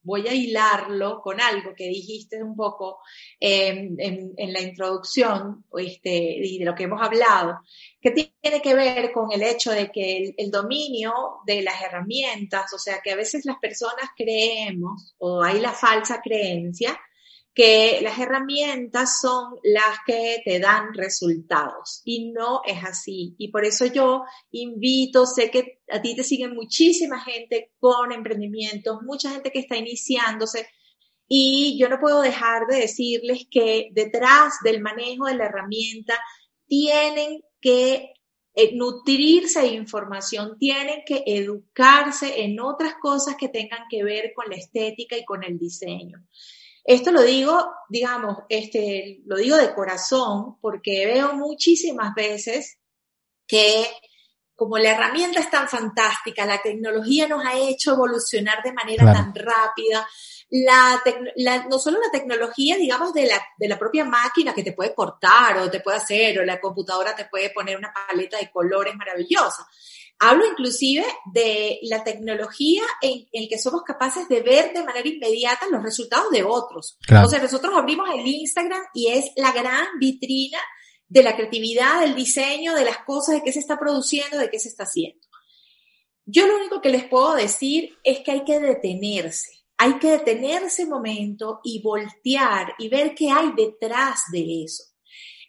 [0.03, 2.99] voy a hilarlo con algo que dijiste un poco
[3.39, 3.97] en,
[4.37, 7.61] la introducción este, y de lo que hemos hablado,
[8.01, 11.13] que tiene que ver con el hecho de que el, dominio
[11.47, 16.21] de las herramientas, o sea, que a veces las personas creemos o hay la falsa
[16.23, 16.99] creencia
[17.55, 23.35] que las herramientas son las que te dan resultados y no es así.
[23.39, 29.03] Y por eso yo invito, sé que a ti te siguen muchísima gente con emprendimientos,
[29.03, 30.69] mucha gente que está iniciándose
[31.29, 36.19] y yo no puedo dejar de decirles que detrás del manejo de la herramienta
[36.67, 38.15] tienen que
[38.55, 44.51] eh, nutrirse de información, tienen que educarse en otras cosas que tengan que ver con
[44.51, 46.19] la estética y con el diseño.
[46.90, 52.81] Esto lo digo, digamos, este, lo digo de corazón porque veo muchísimas veces
[53.46, 53.87] que
[54.57, 59.33] como la herramienta es tan fantástica, la tecnología nos ha hecho evolucionar de manera tan
[59.33, 60.05] rápida,
[60.50, 61.00] la,
[61.70, 65.59] no solo la tecnología, digamos, de la, de la propia máquina que te puede cortar
[65.59, 69.64] o te puede hacer, o la computadora te puede poner una paleta de colores maravillosa,
[70.22, 75.66] Hablo inclusive de la tecnología en, en que somos capaces de ver de manera inmediata
[75.70, 76.98] los resultados de otros.
[77.24, 80.59] O sea, nosotros abrimos el Instagram y es la gran vitrina
[81.09, 84.61] de la creatividad, del diseño, de las cosas, de qué se está produciendo, de qué
[84.61, 85.26] se está haciendo.
[86.26, 89.50] Yo lo único que les puedo decir es que hay que detenerse.
[89.78, 94.85] Hay que detenerse un momento y voltear y ver qué hay detrás de eso.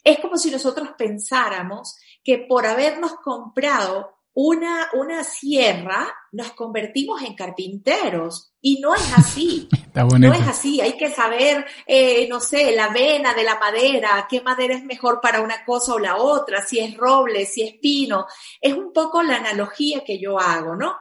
[0.03, 7.35] Es como si nosotros pensáramos que por habernos comprado una, una sierra, nos convertimos en
[7.35, 8.53] carpinteros.
[8.61, 9.67] Y no es así.
[9.93, 10.79] no es así.
[10.79, 15.19] Hay que saber, eh, no sé, la vena de la madera, qué madera es mejor
[15.21, 18.25] para una cosa o la otra, si es roble, si es pino.
[18.59, 20.95] Es un poco la analogía que yo hago, ¿no?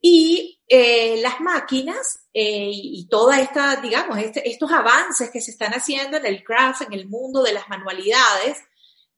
[0.00, 5.72] Y eh, las máquinas eh, y toda esta, digamos, este, estos avances que se están
[5.72, 8.58] haciendo en el craft, en el mundo de las manualidades,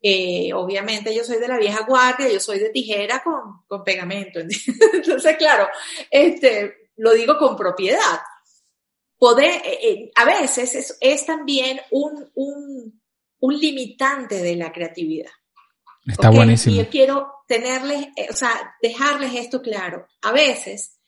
[0.00, 4.40] eh, obviamente yo soy de la vieja guardia, yo soy de tijera con, con pegamento.
[4.92, 5.68] Entonces, claro,
[6.10, 8.20] este, lo digo con propiedad.
[9.18, 13.02] Poder, eh, eh, a veces es, es también un, un,
[13.40, 15.32] un, limitante de la creatividad.
[16.06, 16.76] Está buenísimo.
[16.76, 20.06] Y yo quiero tenerles, o sea, dejarles esto claro.
[20.22, 21.00] A veces,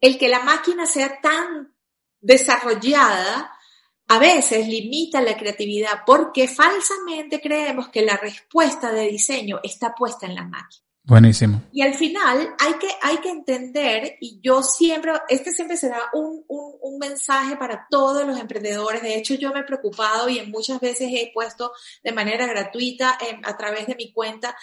[0.00, 1.74] el que la máquina sea tan
[2.20, 3.53] desarrollada
[4.08, 10.26] a veces limita la creatividad porque falsamente creemos que la respuesta de diseño está puesta
[10.26, 10.83] en la máquina.
[11.06, 11.60] Buenísimo.
[11.70, 16.42] Y al final hay que, hay que entender, y yo siempre, este siempre será un,
[16.48, 19.02] un, un, mensaje para todos los emprendedores.
[19.02, 23.18] De hecho, yo me he preocupado y en muchas veces he puesto de manera gratuita
[23.42, 24.56] a través de mi cuenta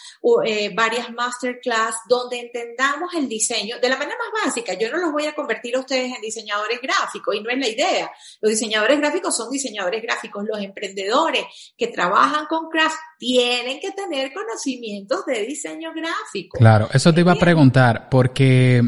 [0.43, 4.73] eh, varias masterclass donde entendamos el diseño de la manera más básica.
[4.73, 7.67] Yo no los voy a convertir a ustedes en diseñadores gráficos y no es la
[7.67, 8.12] idea.
[8.41, 10.43] Los diseñadores gráficos son diseñadores gráficos.
[10.47, 11.43] Los emprendedores
[11.77, 17.34] que trabajan con craft tienen que tener conocimientos de diseño gráfico Claro, eso te iba
[17.34, 18.81] a preguntar, porque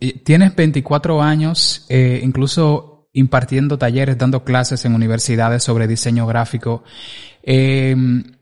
[0.00, 6.84] eh, tienes 24 años, eh, incluso impartiendo talleres, dando clases en universidades sobre diseño gráfico.
[7.42, 7.96] Eh,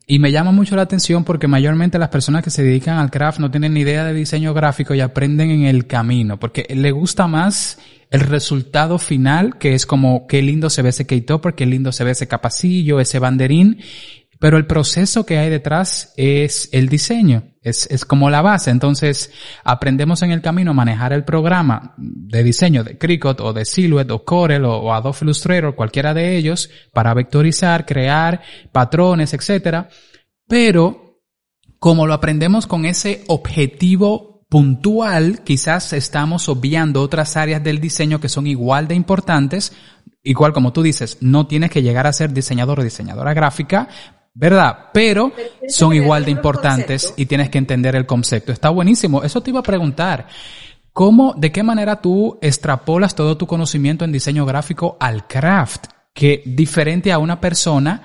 [0.07, 3.39] y me llama mucho la atención porque mayormente las personas que se dedican al craft
[3.39, 7.27] no tienen ni idea de diseño gráfico y aprenden en el camino, porque le gusta
[7.27, 7.79] más
[8.11, 12.05] el resultado final, que es como qué lindo se ve ese K-topper, qué lindo se
[12.05, 13.81] ve ese capacillo, ese banderín,
[14.39, 18.71] pero el proceso que hay detrás es el diseño, es, es como la base.
[18.71, 19.33] Entonces,
[19.65, 24.13] aprendemos en el camino a manejar el programa de diseño de Cricut o de Silhouette
[24.13, 29.89] o Corel o, Adobe Illustrator, cualquiera de ellos, para vectorizar, crear patrones, etcétera.
[30.47, 31.21] Pero,
[31.81, 38.29] como lo aprendemos con ese objetivo puntual, quizás estamos obviando otras áreas del diseño que
[38.29, 39.73] son igual de importantes,
[40.23, 43.89] igual como tú dices, no tienes que llegar a ser diseñador o diseñadora gráfica
[44.39, 44.91] ¿verdad?
[44.93, 45.33] Pero,
[45.67, 48.53] son igual de importantes y tienes que entender el concepto.
[48.53, 49.25] Está buenísimo.
[49.25, 50.29] Eso te iba a preguntar.
[50.93, 55.87] ¿Cómo, de qué manera tú extrapolas todo tu conocimiento en diseño gráfico al craft?
[56.15, 58.03] Que diferente a una persona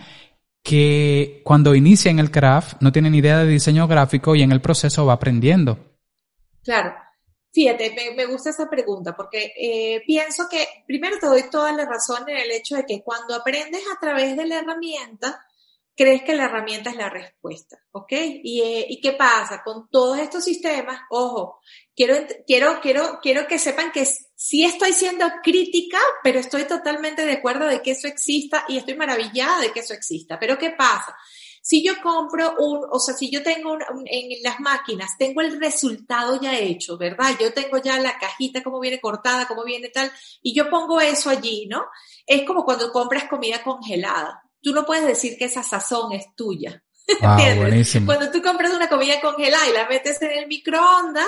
[0.63, 4.51] que cuando inicia en el craft no tiene ni idea de diseño gráfico y en
[4.51, 5.77] el proceso va aprendiendo.
[6.63, 6.95] Claro.
[7.51, 12.27] Fíjate, me, gusta esa pregunta porque eh, pienso que primero te doy toda la razón
[12.27, 15.45] en el hecho de que cuando aprendes a través de la herramienta,
[15.95, 18.11] crees que la herramienta es la respuesta, ¿ok?
[18.43, 19.61] ¿Y, eh, ¿y qué pasa?
[19.63, 21.59] Con todos estos sistemas, ojo,
[21.95, 22.15] quiero,
[22.47, 27.67] quiero, quiero, quiero que sepan que sí estoy siendo crítica, pero estoy totalmente de acuerdo
[27.67, 30.39] de que eso exista y estoy maravillada de que eso exista.
[30.39, 31.15] Pero ¿qué pasa?
[31.61, 36.41] Si yo compro un, o sea, si yo tengo en las máquinas, tengo el resultado
[36.41, 37.37] ya hecho, ¿verdad?
[37.39, 41.29] Yo tengo ya la cajita, cómo viene cortada, cómo viene tal, y yo pongo eso
[41.29, 41.85] allí, ¿no?
[42.25, 46.83] Es como cuando compras comida congelada tú no puedes decir que esa sazón es tuya.
[47.21, 47.37] Ah.
[48.05, 51.27] Cuando tú compras una comida congelada y la metes en el microondas,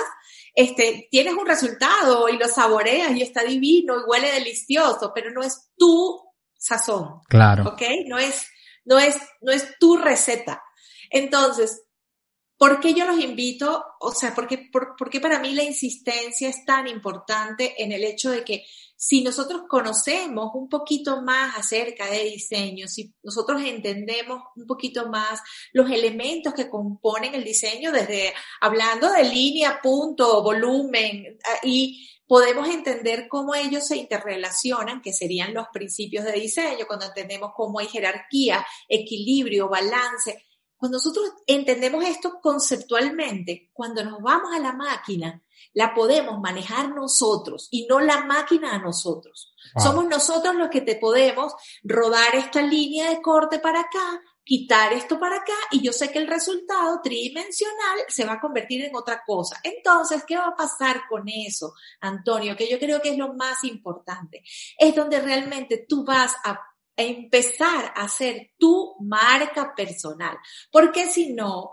[0.54, 5.42] este, tienes un resultado y lo saboreas y está divino y huele delicioso, pero no
[5.42, 6.18] es tu
[6.56, 7.20] sazón.
[7.28, 7.68] Claro.
[7.68, 7.82] ¿Ok?
[8.06, 8.46] No es,
[8.86, 10.62] no es, no es tu receta.
[11.10, 11.82] Entonces,
[12.56, 13.84] ¿por qué yo los invito?
[14.00, 18.02] O sea, porque, por, ¿por qué para mí la insistencia es tan importante en el
[18.02, 18.64] hecho de que
[18.96, 25.40] si nosotros conocemos un poquito más acerca de diseño, si nosotros entendemos un poquito más
[25.72, 33.28] los elementos que componen el diseño, desde hablando de línea, punto, volumen, y podemos entender
[33.28, 38.66] cómo ellos se interrelacionan, que serían los principios de diseño, cuando entendemos cómo hay jerarquía,
[38.88, 40.42] equilibrio, balance.
[40.76, 45.42] Cuando nosotros entendemos esto conceptualmente, cuando nos vamos a la máquina,
[45.72, 49.52] la podemos manejar nosotros y no la máquina a nosotros.
[49.82, 55.18] Somos nosotros los que te podemos rodar esta línea de corte para acá, quitar esto
[55.18, 59.22] para acá y yo sé que el resultado tridimensional se va a convertir en otra
[59.26, 59.60] cosa.
[59.62, 62.56] Entonces, ¿qué va a pasar con eso, Antonio?
[62.56, 64.44] Que yo creo que es lo más importante.
[64.78, 66.60] Es donde realmente tú vas a
[66.96, 70.38] empezar a hacer tu marca personal.
[70.70, 71.72] Porque si no,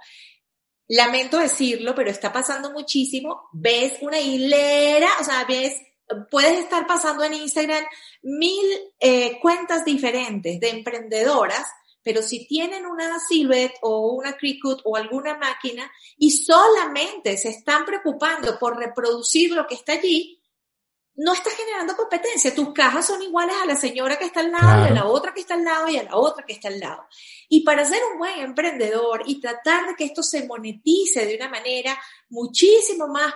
[0.95, 5.75] lamento decirlo, pero está pasando muchísimo, ves una hilera, o sea, ves,
[6.29, 7.84] puedes estar pasando en Instagram
[8.21, 8.65] mil
[8.99, 11.65] eh, cuentas diferentes de emprendedoras,
[12.03, 17.86] pero si tienen una Silhouette o una Cricut o alguna máquina y solamente se están
[17.86, 20.42] preocupando por reproducir lo que está allí,
[21.15, 22.56] no estás generando competencia.
[22.56, 25.34] Tus cajas son iguales a la señora que está al lado, y a la otra
[25.34, 27.06] que está al lado y a la otra que está al lado.
[27.49, 31.49] Y para ser un buen emprendedor y tratar de que esto se monetice de una
[31.49, 31.97] manera
[32.30, 33.34] muchísimo más,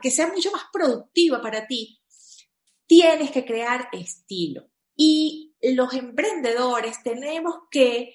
[0.00, 2.00] que sea mucho más productiva para ti,
[2.86, 4.70] tienes que crear estilo.
[4.96, 8.14] Y los emprendedores tenemos que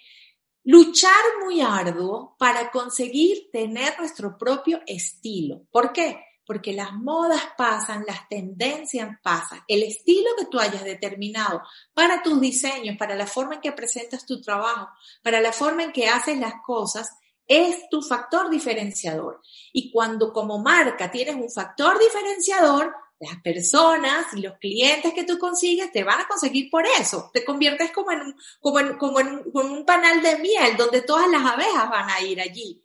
[0.63, 1.11] luchar
[1.43, 5.65] muy arduo para conseguir tener nuestro propio estilo.
[5.71, 6.19] ¿Por qué?
[6.45, 11.61] Porque las modas pasan, las tendencias pasan, el estilo que tú hayas determinado
[11.93, 14.89] para tus diseños, para la forma en que presentas tu trabajo,
[15.21, 17.09] para la forma en que haces las cosas,
[17.47, 19.41] es tu factor diferenciador.
[19.71, 25.37] Y cuando como marca tienes un factor diferenciador, las personas y los clientes que tú
[25.37, 27.29] consigues te van a conseguir por eso.
[27.33, 31.29] Te conviertes como en un, como en, como en, un panal de miel donde todas
[31.29, 32.83] las abejas van a ir allí.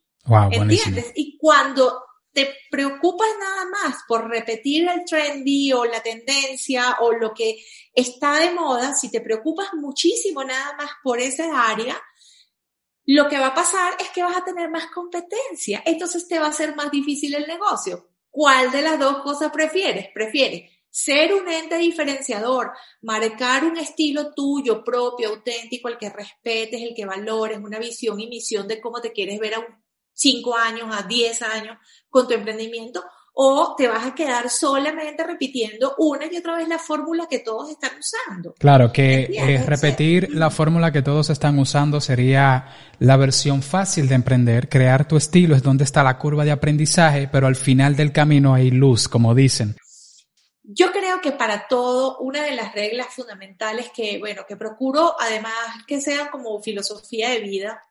[0.50, 1.12] ¿Entiendes?
[1.14, 7.34] Y cuando te preocupas nada más por repetir el trendy o la tendencia o lo
[7.34, 12.00] que está de moda, si te preocupas muchísimo nada más por esa área,
[13.06, 15.82] lo que va a pasar es que vas a tener más competencia.
[15.86, 18.10] Entonces te va a ser más difícil el negocio.
[18.30, 20.08] ¿Cuál de las dos cosas prefieres?
[20.12, 26.94] Prefieres ser un ente diferenciador, marcar un estilo tuyo, propio, auténtico, el que respetes, el
[26.94, 29.87] que valores, una visión y misión de cómo te quieres ver a un
[30.18, 31.78] 5 años, a 10 años
[32.10, 33.04] con tu emprendimiento,
[33.40, 37.70] o te vas a quedar solamente repitiendo una y otra vez la fórmula que todos
[37.70, 38.52] están usando.
[38.58, 42.66] Claro, que eh, repetir la fórmula que todos están usando sería
[42.98, 44.68] la versión fácil de emprender.
[44.68, 48.54] Crear tu estilo es donde está la curva de aprendizaje, pero al final del camino
[48.54, 49.76] hay luz, como dicen.
[50.64, 55.54] Yo creo que para todo, una de las reglas fundamentales que, bueno, que procuro además
[55.86, 57.84] que sean como filosofía de vida,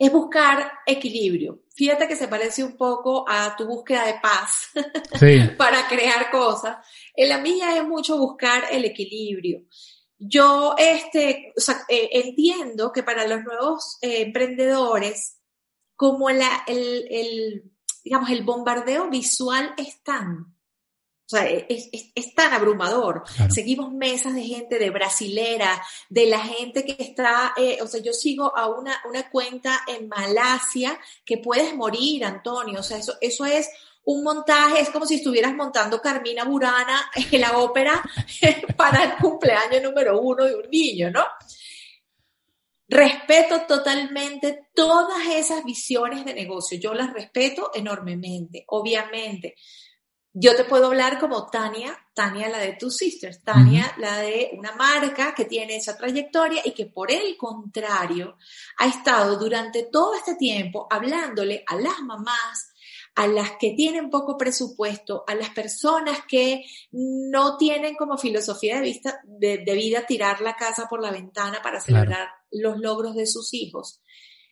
[0.00, 1.64] es buscar equilibrio.
[1.74, 4.70] Fíjate que se parece un poco a tu búsqueda de paz
[5.58, 6.78] para crear cosas.
[7.14, 9.66] En la mía es mucho buscar el equilibrio.
[10.18, 11.52] Yo este,
[11.88, 15.36] eh, entiendo que para los nuevos eh, emprendedores,
[15.96, 17.70] como la, el, el,
[18.02, 20.56] digamos, el bombardeo visual es tan
[21.32, 23.22] o sea, es, tan abrumador.
[23.50, 28.12] Seguimos mesas de gente de brasilera, de la gente que está, eh, o sea, yo
[28.12, 32.80] sigo a una, una cuenta en Malasia que puedes morir, Antonio.
[32.80, 33.70] O sea, eso, eso es
[34.06, 38.02] un montaje, es como si estuvieras montando Carmina Burana en la ópera
[38.76, 41.24] para el cumpleaños número uno de un niño, ¿no?
[42.88, 49.54] Respeto totalmente todas esas visiones de negocio, yo las respeto enormemente, obviamente
[50.32, 54.72] yo te puedo hablar como Tania, Tania la de Two Sisters, Tania la de una
[54.72, 58.36] marca que tiene esa trayectoria y que por el contrario
[58.78, 62.72] ha estado durante todo este tiempo hablándole a las mamás,
[63.16, 68.82] a las que tienen poco presupuesto, a las personas que no tienen como filosofía de,
[68.82, 73.52] vista, de, vida tirar la casa por la ventana para celebrar los logros de sus
[73.52, 74.00] hijos.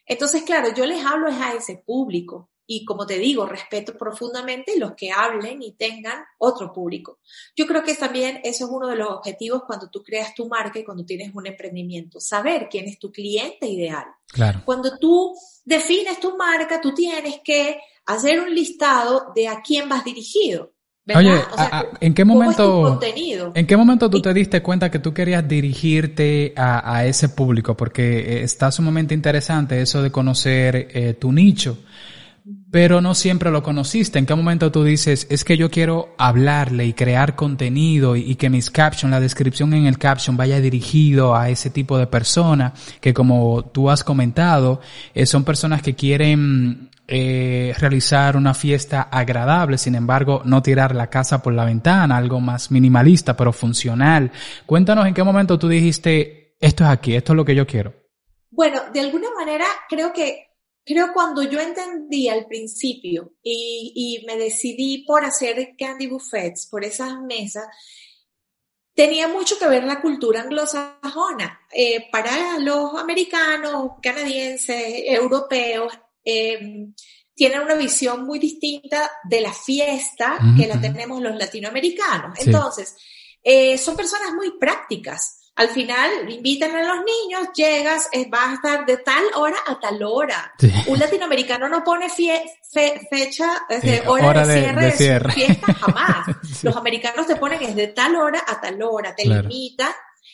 [0.07, 4.93] Entonces, claro, yo les hablo a ese público y como te digo, respeto profundamente los
[4.93, 7.19] que hablen y tengan otro público.
[7.57, 10.79] Yo creo que también eso es uno de los objetivos cuando tú creas tu marca
[10.79, 14.05] y cuando tienes un emprendimiento, saber quién es tu cliente ideal.
[14.27, 14.61] Claro.
[14.67, 20.05] Cuando tú defines tu marca, tú tienes que hacer un listado de a quién vas
[20.05, 20.75] dirigido.
[21.17, 21.41] Oye,
[22.01, 23.01] ¿en qué momento,
[23.55, 27.75] ¿en qué momento tú te diste cuenta que tú querías dirigirte a, ese público?
[27.75, 31.79] Porque eh, está sumamente interesante eso de conocer eh, tu nicho
[32.71, 34.19] pero no siempre lo conociste.
[34.19, 38.51] ¿En qué momento tú dices, es que yo quiero hablarle y crear contenido y, que
[38.51, 43.15] mis captions, la descripción en el caption vaya dirigido a ese tipo de persona que
[43.15, 44.81] como tú has comentado,
[45.15, 51.09] eh, son personas que quieren eh, realizar una fiesta agradable, sin embargo, no tirar la
[51.09, 54.31] casa por la ventana, algo más minimalista, pero funcional.
[54.67, 57.95] Cuéntanos en qué momento tú dijiste, esto es aquí, esto es lo que yo quiero.
[58.51, 60.48] Bueno, de alguna manera creo que
[60.89, 67.21] creo cuando yo entendí al principio y, me decidí por hacer candy buffets, por esas
[67.21, 67.67] mesas,
[68.95, 71.61] tenía mucho que ver la cultura anglosajona.
[71.71, 75.93] Eh, para los americanos, canadienses, europeos,
[76.25, 76.95] em,
[77.35, 82.37] tienen una visión muy distinta de la fiesta que la tenemos los latinoamericanos.
[82.41, 82.97] Entonces,
[83.43, 85.38] eh, son personas muy prácticas.
[85.59, 89.81] Al final, invitan a los niños, llegas, eh, vas a estar de tal hora a
[89.81, 90.55] tal hora.
[90.87, 93.67] Un latinoamericano no pone fecha,
[94.07, 96.27] hora, de, cierre de, su fiesta, jamás.
[96.63, 99.91] Los americanos te ponen es de tal hora a tal hora, te limitan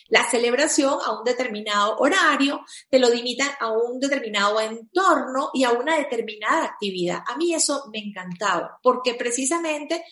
[0.09, 5.71] la celebración a un determinado horario, te lo limitan a un determinado entorno y a
[5.71, 7.23] una determinada actividad.
[7.25, 10.05] A mí eso me encantaba, porque precisamente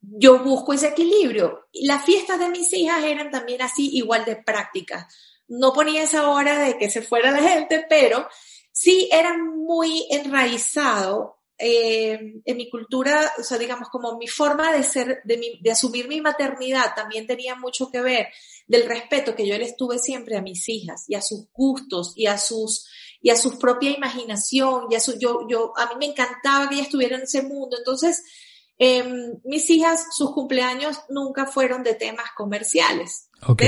[0.00, 1.68] yo busco ese equilibrio.
[1.72, 5.06] Las fiestas de mis hijas eran también así, igual de prácticas.
[5.48, 8.28] No ponía esa hora de que se fuera la gente, pero
[8.72, 14.82] sí eran muy enraizado eh, en mi cultura, o sea, digamos, como mi forma de
[14.82, 18.28] ser, de, de asumir mi maternidad también tenía mucho que ver
[18.66, 22.26] del respeto que yo les tuve siempre a mis hijas y a sus gustos y
[22.26, 22.88] a sus
[23.20, 26.76] y a su propia imaginación y a su yo yo a mí me encantaba que
[26.76, 28.22] ellas estuvieran en ese mundo entonces
[28.82, 33.28] Em, mis hijas, sus cumpleaños nunca fueron de temas comerciales.
[33.46, 33.62] Ok,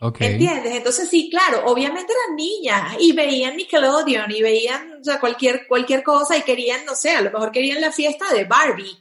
[0.00, 0.20] ok.
[0.20, 0.74] ¿Entiendes?
[0.74, 6.02] Entonces sí, claro, obviamente eran niñas y veían Nickelodeon y veían o sea, cualquier, cualquier
[6.02, 9.00] cosa y querían, no sé, a lo mejor querían la fiesta de Barbie,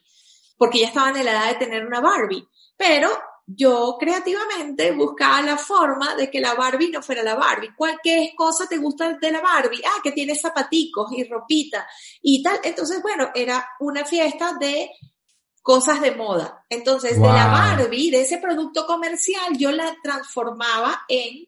[0.57, 2.47] porque ya estaban en la edad de tener una Barbie.
[2.77, 3.09] Pero
[3.47, 7.73] yo creativamente buscaba la forma de que la Barbie no fuera la Barbie.
[7.75, 9.81] Cualquier cosa te gusta de la Barbie.
[9.83, 11.87] Ah, que tiene zapaticos y ropita
[12.21, 12.59] y tal.
[12.63, 14.91] Entonces, bueno, era una fiesta de
[15.67, 16.63] cosas de moda.
[16.69, 21.45] Entonces, de la Barbie, de ese producto comercial, yo la transformaba en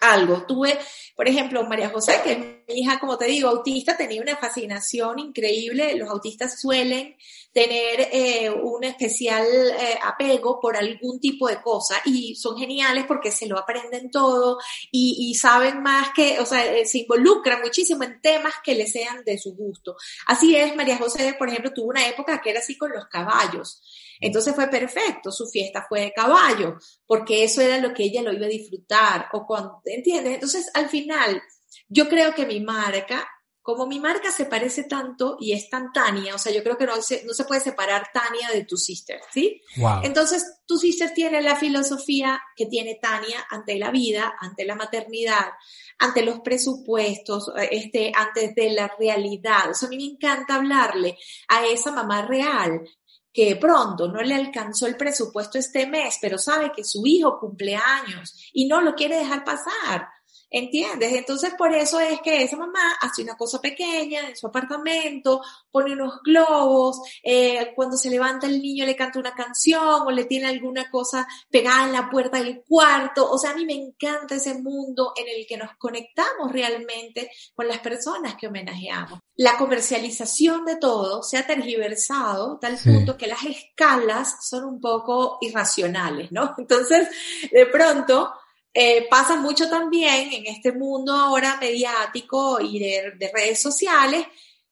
[0.00, 0.44] algo.
[0.46, 0.78] Tuve,
[1.16, 5.18] por ejemplo, María José, que es mi hija, como te digo, autista, tenía una fascinación
[5.18, 5.96] increíble.
[5.96, 7.16] Los autistas suelen
[7.52, 13.32] tener eh, un especial eh, apego por algún tipo de cosa y son geniales porque
[13.32, 14.58] se lo aprenden todo
[14.92, 19.24] y, saben más que, o sea, eh, se involucran muchísimo en temas que les sean
[19.24, 19.96] de su gusto.
[20.26, 23.82] Así es, María José, por ejemplo, tuvo una época que era así con los caballos.
[24.20, 28.32] Entonces fue perfecto, su fiesta fue de caballo, porque eso era lo que ella lo
[28.32, 30.34] iba a disfrutar, o cuando, ¿entiendes?
[30.34, 31.42] Entonces, al final,
[31.88, 33.26] yo creo que mi marca
[33.68, 36.86] como mi marca se parece tanto y es tan Tania, o sea, yo creo que
[36.86, 39.60] no se, no se puede separar Tania de tu sister, ¿sí?
[40.02, 45.50] Entonces, tu sister tiene la filosofía que tiene Tania ante la vida, ante la maternidad,
[45.98, 49.70] ante los presupuestos, este, antes de la realidad.
[49.70, 52.88] O sea, a mí me encanta hablarle a esa mamá real
[53.32, 57.76] que pronto no le alcanzó el presupuesto este mes, pero sabe que su hijo cumple
[57.76, 60.08] años y no lo quiere dejar pasar.
[60.50, 61.12] ¿Entiendes?
[61.12, 65.92] Entonces por eso es que esa mamá hace una cosa pequeña en su apartamento, pone
[65.92, 70.46] unos globos, eh, cuando se levanta el niño le canta una canción o le tiene
[70.46, 73.30] alguna cosa pegada en la puerta del cuarto.
[73.30, 77.68] O sea, a mí me encanta ese mundo en el que nos conectamos realmente con
[77.68, 79.20] las personas que homenajeamos.
[79.36, 85.38] La comercialización de todo se ha tergiversado tal punto que las escalas son un poco
[85.40, 86.54] irracionales, ¿no?
[86.58, 87.08] Entonces,
[87.52, 88.32] de pronto,
[88.80, 94.24] eh, pasa mucho también en este mundo ahora mediático y de, redes sociales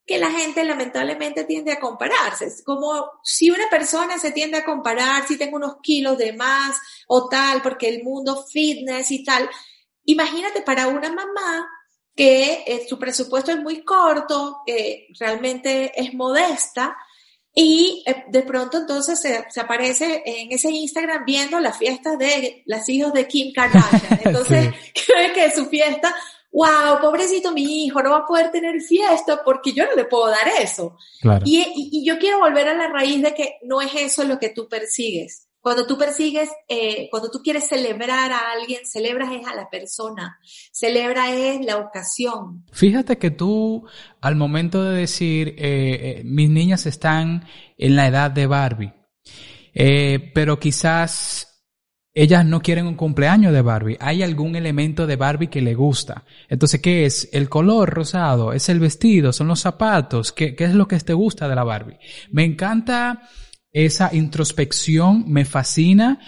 [0.07, 2.47] que la gente lamentablemente tiende a compararse.
[2.65, 6.77] Como si una persona se tiende a comparar, si tengo unos kilos de más
[7.09, 9.51] o tal, porque el mundo fitness y tal.
[10.05, 11.69] Imagínate para una mamá
[12.15, 16.97] que eh, su presupuesto es muy corto, que realmente es modesta,
[17.59, 22.87] y eh, de pronto entonces se, aparece en ese Instagram viendo la fiesta de las
[22.91, 24.21] hijos de Kim Kardashian.
[24.25, 24.75] Entonces
[25.07, 26.15] cree que su fiesta,
[26.53, 30.27] wow, pobrecito mi hijo, no va a poder tener fiesta porque yo no le puedo
[30.27, 30.99] dar eso.
[31.45, 34.51] Y, y, yo quiero volver a la raíz de que no es eso lo que
[34.51, 35.46] tú persigues.
[35.67, 40.39] Cuando tú persigues, eh, cuando tú quieres celebrar a alguien, celebras es a la persona,
[40.71, 42.65] celebra es la ocasión.
[42.71, 43.85] Fíjate que tú,
[44.21, 48.93] al momento de decir, eh, eh, mis niñas están en la edad de Barbie,
[50.33, 51.65] pero quizás
[52.15, 53.99] ellas no quieren un cumpleaños de Barbie.
[53.99, 56.25] Hay algún elemento de Barbie que le gusta.
[56.49, 57.29] Entonces, ¿qué es?
[57.33, 60.31] El color rosado, es el vestido, son los zapatos.
[60.31, 61.99] ¿Qué, qué es lo que te gusta de la Barbie?
[62.31, 63.29] Me encanta
[63.77, 66.19] esa introspección me fascina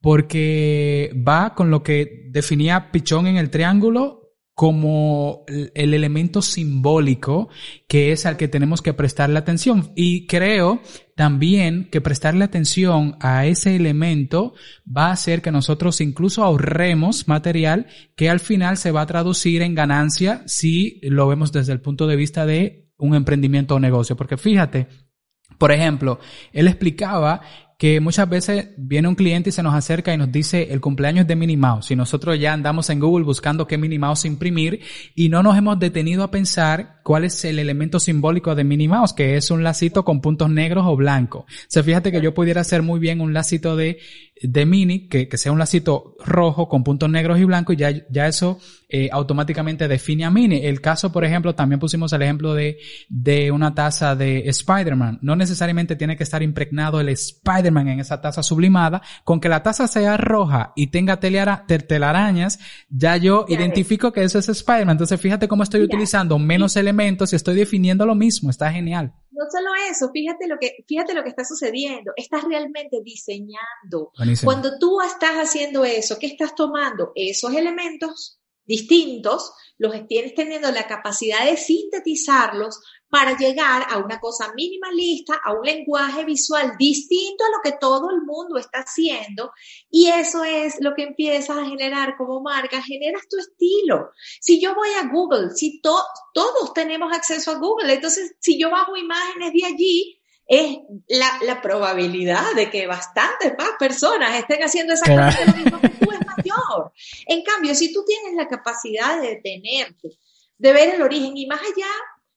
[0.00, 4.22] porque va con lo que definía Pichón en el triángulo
[4.54, 7.48] como el elemento simbólico
[7.88, 9.90] que es al que tenemos que prestarle atención.
[9.96, 10.80] Y creo
[11.16, 14.54] también que prestarle atención a ese elemento
[14.86, 19.62] va a hacer que nosotros incluso ahorremos material que al final se va a traducir
[19.62, 24.14] en ganancia si lo vemos desde el punto de vista de un emprendimiento o negocio.
[24.14, 24.86] Porque fíjate,
[25.62, 26.18] por ejemplo,
[26.52, 27.40] él explicaba
[27.78, 31.24] que muchas veces viene un cliente y se nos acerca y nos dice el cumpleaños
[31.28, 34.80] de Minnie Mouse y nosotros ya andamos en Google buscando qué Minnie Mouse imprimir
[35.14, 39.12] y no nos hemos detenido a pensar cuál es el elemento simbólico de Minnie Mouse,
[39.12, 41.44] que es un lacito con puntos negros o blancos.
[41.68, 44.00] Se fíjate que yo pudiera hacer muy bien un lacito de,
[44.42, 47.92] de Minnie, que, que sea un lacito rojo con puntos negros y blancos y ya,
[48.10, 50.68] ya eso eh, automáticamente define a Minnie.
[50.68, 52.78] El caso, por ejemplo, también pusimos el ejemplo de,
[53.08, 55.18] de una taza de Spider-Man.
[55.22, 59.62] No necesariamente tiene que estar impregnado el Spider-Man en esa taza sublimada, con que la
[59.62, 62.58] taza sea roja y tenga telarañas,
[62.90, 64.94] ya yo identifico que eso es Spider-Man.
[64.94, 68.50] Entonces fíjate cómo estoy utilizando menos elementos y estoy definiendo lo mismo.
[68.50, 69.14] Está genial.
[69.32, 72.12] No solo eso, fíjate lo que, fíjate lo que está sucediendo.
[72.16, 74.12] Estás realmente diseñando.
[74.44, 77.12] Cuando tú estás haciendo eso, ¿qué estás tomando?
[77.14, 82.80] Esos elementos distintos, los tienes teniendo la capacidad de sintetizarlos
[83.12, 88.08] para llegar a una cosa minimalista, a un lenguaje visual distinto a lo que todo
[88.08, 89.52] el mundo está haciendo.
[89.90, 94.12] Y eso es lo que empiezas a generar como marca, generas tu estilo.
[94.40, 98.96] Si yo voy a Google, si todos tenemos acceso a Google, entonces si yo bajo
[98.96, 105.44] imágenes de allí, es la, la probabilidad de que bastantes más personas estén haciendo exactamente
[105.44, 106.92] lo mismo que tú es mayor.
[107.26, 110.16] En cambio, si tú tienes la capacidad de detenerte,
[110.56, 111.90] de ver el origen y más allá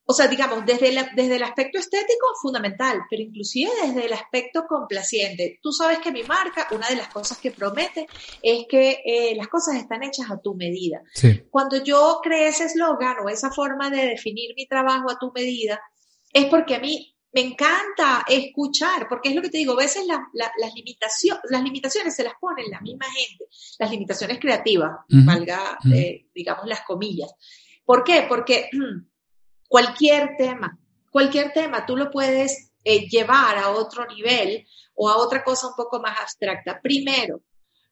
[0.07, 5.59] o sea, digamos, desde, desde el aspecto estético, fundamental, pero inclusive desde el aspecto complaciente.
[5.63, 8.05] Tú sabes que mi marca, una de las cosas que promete
[8.43, 11.01] es que eh, las cosas están hechas a tu medida.
[11.49, 15.81] Cuando yo creé ese eslogan o esa forma de definir mi trabajo a tu medida,
[16.31, 20.05] es porque a mí me encanta escuchar, porque es lo que te digo, a veces
[20.05, 20.19] las,
[20.73, 23.45] limitaciones, las limitaciones se las pone la misma gente,
[23.79, 27.33] las limitaciones creativas, valga, eh, digamos, las comillas.
[27.83, 28.25] ¿Por qué?
[28.29, 28.69] Porque
[29.68, 30.78] cualquier tema,
[31.11, 35.76] cualquier tema, tú lo puedes eh, llevar a otro nivel o a otra cosa un
[35.76, 36.80] poco más abstracta.
[36.82, 37.41] Primero,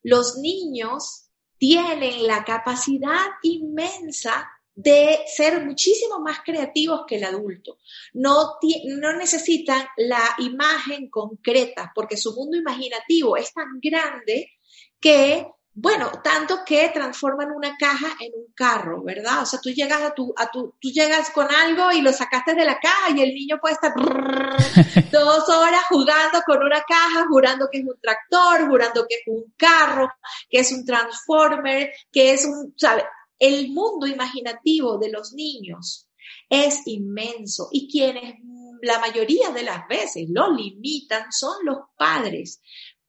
[0.03, 7.77] los niños tienen la capacidad inmensa de ser muchísimo más creativos que el adulto.
[8.13, 14.51] No, no necesitan la imagen concreta porque su mundo imaginativo es tan grande
[14.99, 19.41] que bueno, tanto que transforman una caja en un carro, ¿verdad?
[19.41, 22.53] O sea, tú llegas a tu, a tu, tú llegas con algo y lo sacaste
[22.53, 23.93] de la caja y el niño puede estar
[25.11, 29.51] dos horas jugando con una caja, jurando que es un tractor, jurando que es un
[29.57, 30.09] carro,
[30.47, 33.05] que es un transformer, que es un, ¿sabes?
[33.39, 36.07] El mundo imaginativo de los niños
[36.49, 38.35] es inmenso y quienes
[38.83, 42.61] la mayoría de las veces lo limitan son los padres,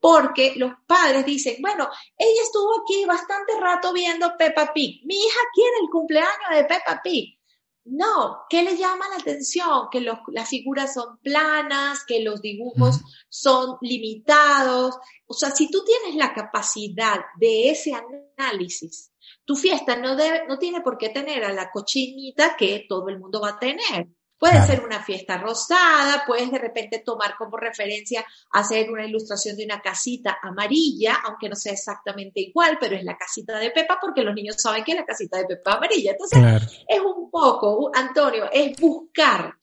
[0.05, 5.39] porque los padres dicen, bueno, ella estuvo aquí bastante rato viendo Peppa Pig, mi hija
[5.51, 7.39] quiere el cumpleaños de Peppa Pig.
[7.85, 9.87] No, ¿qué le llama la atención?
[9.91, 12.99] Que las figuras son planas, que los dibujos
[13.29, 14.95] son limitados.
[15.25, 17.93] O sea, si tú tienes la capacidad de ese
[18.37, 19.11] análisis,
[19.43, 23.19] tu fiesta no, debe, no tiene por qué tener a la cochinita que todo el
[23.19, 24.07] mundo va a tener.
[24.37, 29.63] Puede ser una fiesta rosada, puedes de repente tomar como referencia hacer una ilustración de
[29.63, 34.23] una casita amarilla, aunque no sea exactamente igual, pero es la casita de Pepa porque
[34.23, 36.11] los niños saben que es la casita de Pepa amarilla.
[36.11, 39.55] Entonces, es un poco, Antonio, es buscar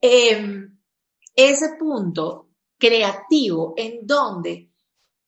[0.00, 0.78] em,
[1.34, 2.48] ese punto
[2.78, 4.70] creativo en donde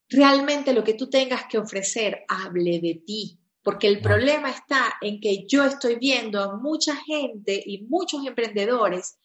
[0.08, 3.38] realmente lo que tú tengas que ofrecer hable de ti.
[3.62, 9.18] Porque el problema está en que yo estoy viendo a mucha gente y muchos emprendedores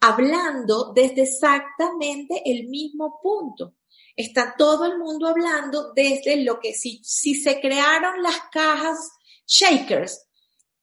[0.00, 3.74] hablando desde exactamente el mismo punto.
[4.16, 8.98] Está todo el mundo hablando desde lo que si, si se crearon las cajas
[9.46, 10.26] shakers,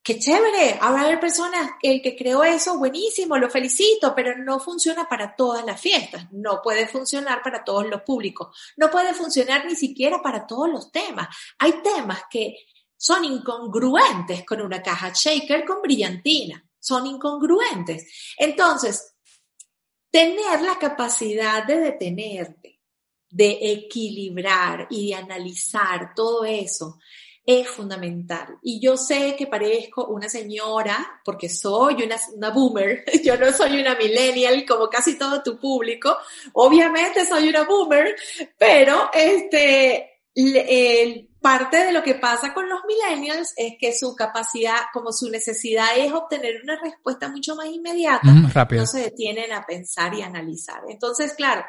[0.01, 5.35] qué chévere, habrá personas, el que creó eso, buenísimo, lo felicito, pero no funciona para
[5.35, 10.21] todas las fiestas, no puede funcionar para todos los públicos, no puede funcionar ni siquiera
[10.21, 11.27] para todos los temas.
[11.59, 12.55] Hay temas que
[12.99, 18.35] son incongruentes con una caja shaker con brillantina, son incongruentes.
[18.37, 19.15] Entonces,
[20.11, 22.81] tener la capacidad de detenerte,
[23.29, 26.99] de equilibrar y de analizar todo eso
[27.45, 28.57] es fundamental.
[28.61, 33.79] Y yo sé que parezco una señora, porque soy una, una, boomer, yo no soy
[33.79, 36.17] una millennial como casi todo tu público,
[36.51, 38.13] obviamente soy una boomer,
[38.57, 44.77] pero este, el, parte de lo que pasa con los millennials es que su capacidad,
[44.93, 50.13] como su necesidad es obtener una respuesta mucho más inmediata, no se detienen a pensar
[50.13, 50.81] y analizar.
[50.87, 51.63] Entonces, claro,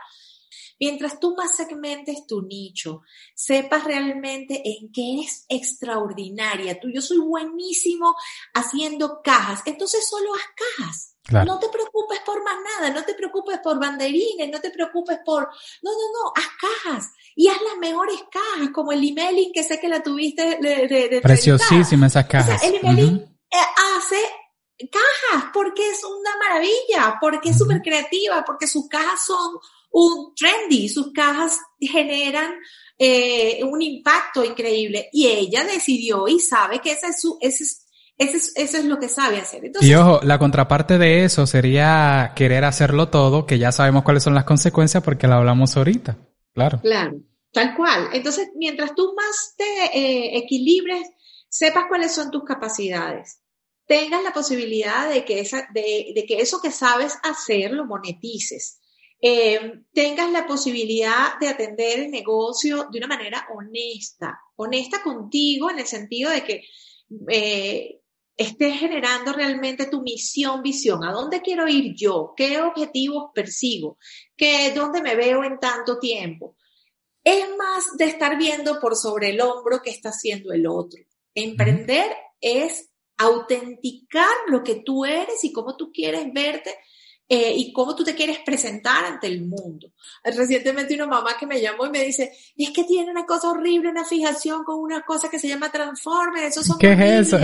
[0.80, 3.02] Mientras tú más segmentes tu nicho,
[3.34, 6.80] sepas realmente en qué eres extraordinaria.
[6.80, 8.14] Tú, yo soy buenísimo
[8.54, 11.16] haciendo cajas, entonces solo haz cajas.
[11.44, 15.44] No te preocupes por más nada, no te preocupes por banderines, no te preocupes por...
[15.82, 19.78] No, no, no, haz cajas y haz las mejores cajas, como el emailing que sé
[19.78, 20.88] que la tuviste de...
[20.88, 22.62] de, Preciosísimas esas cajas.
[22.64, 23.56] el emailing eh,
[23.96, 24.16] hace
[24.90, 29.58] cajas porque es una maravilla, porque es súper creativa, porque sus cajas son
[29.90, 32.52] un trendy, sus cajas generan
[32.98, 37.86] eh, un impacto increíble y ella decidió y sabe que ese es su, ese es,
[38.18, 39.70] ese eso es lo que sabe hacer.
[39.80, 44.34] y ojo, la contraparte de eso sería querer hacerlo todo, que ya sabemos cuáles son
[44.34, 46.18] las consecuencias porque lo hablamos ahorita.
[46.52, 46.80] Claro.
[46.82, 47.20] Claro,
[47.52, 48.08] tal cual.
[48.12, 51.08] Entonces, mientras tú más te eh, equilibres,
[51.48, 53.40] sepas cuáles son tus capacidades,
[53.86, 58.79] tengas la posibilidad de que, esa, de, de que eso que sabes hacer lo monetices
[59.20, 65.80] eh, tengas la posibilidad de atender el negocio de una manera honesta, honesta contigo en
[65.80, 66.64] el sentido de que
[67.28, 68.00] eh,
[68.36, 73.98] estés generando realmente tu misión, visión, a dónde quiero ir yo, qué objetivos persigo,
[74.36, 76.56] qué, dónde me veo en tanto tiempo.
[77.22, 81.02] Es más de estar viendo por sobre el hombro qué está haciendo el otro.
[81.34, 82.10] Emprender
[82.40, 86.74] es autenticar lo que tú eres y cómo tú quieres verte
[87.32, 89.92] eh, y cómo tú te quieres presentar ante el mundo.
[90.24, 93.88] Recientemente una mamá que me llamó y me dice, es que tiene una cosa horrible,
[93.88, 97.38] una fijación con una cosa que se llama Transformers, esos son, ¿Qué es eso?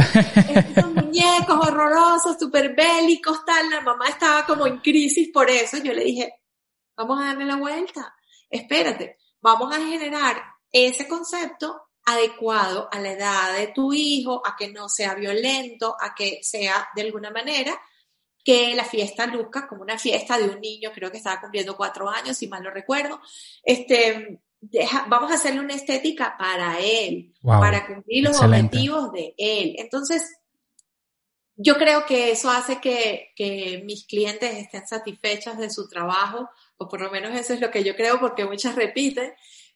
[0.74, 3.70] son muñecos horrorosos, súper bélicos, tal.
[3.70, 5.76] La mamá estaba como en crisis por eso.
[5.76, 6.34] Yo le dije,
[6.96, 8.12] vamos a darle la vuelta,
[8.50, 14.72] espérate, vamos a generar ese concepto adecuado a la edad de tu hijo, a que
[14.72, 17.80] no sea violento, a que sea de alguna manera
[18.46, 22.08] que la fiesta luzca como una fiesta de un niño, creo que estaba cumpliendo cuatro
[22.08, 23.20] años, si mal no recuerdo.
[23.64, 24.40] Este,
[25.08, 29.74] vamos a hacerle una estética para él, para cumplir los objetivos de él.
[29.78, 30.38] Entonces,
[31.56, 36.86] yo creo que eso hace que, que mis clientes estén satisfechos de su trabajo, o
[36.86, 39.32] por lo menos eso es lo que yo creo, porque muchas repiten.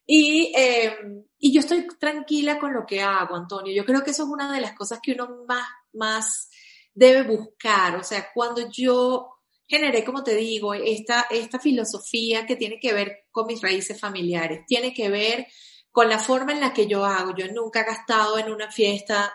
[0.07, 0.97] Y, eh,
[1.41, 3.75] y yo estoy tranquila con lo que hago, Antonio.
[3.75, 6.51] Yo creo que eso es una de las cosas que uno más, más
[6.95, 7.97] debe buscar.
[7.97, 9.31] O sea, cuando yo
[9.67, 14.65] generé, como te digo, esta, esta filosofía que tiene que ver con mis raíces familiares,
[14.67, 15.47] tiene que ver
[15.93, 17.35] con la forma en la que yo hago.
[17.37, 19.33] Yo nunca he gastado en una fiesta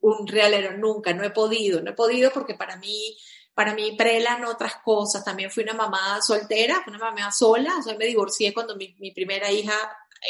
[0.00, 3.16] un realero, nunca, no he podido, no he podido porque para mí,
[3.54, 5.24] para mí prelan otras cosas.
[5.24, 9.50] También fui una mamá soltera, una mamá sola, o sea, me divorcié cuando mi, primera
[9.50, 9.74] hija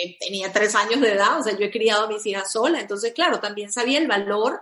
[0.03, 2.81] eh, tenía tres años de edad, o sea, yo he criado a mis hijas sola,
[2.81, 4.61] entonces, claro, también sabía el valor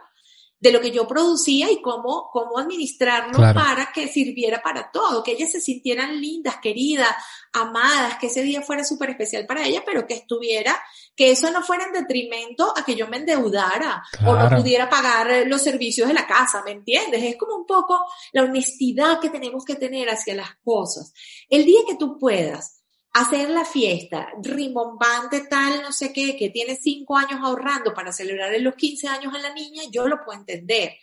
[0.63, 5.33] de lo que yo producía y cómo, cómo administrarlo para que sirviera para todo, que
[5.33, 7.09] ellas se sintieran lindas, queridas,
[7.53, 10.81] amadas, que ese día fuera súper especial para ellas, pero que estuviera,
[11.17, 15.49] que eso no fuera en detrimento a que yo me endeudara o no pudiera pagar
[15.49, 17.25] los servicios de la casa, ¿me entiendes?
[17.25, 17.99] Es como un poco
[18.31, 21.13] la honestidad que tenemos que tener hacia las cosas.
[21.49, 22.82] El día que tú puedas
[23.13, 28.51] hacer la fiesta rimbombante tal, no sé qué, que tiene cinco años ahorrando para celebrar
[28.61, 30.95] los 15 años a la niña, yo lo puedo entender.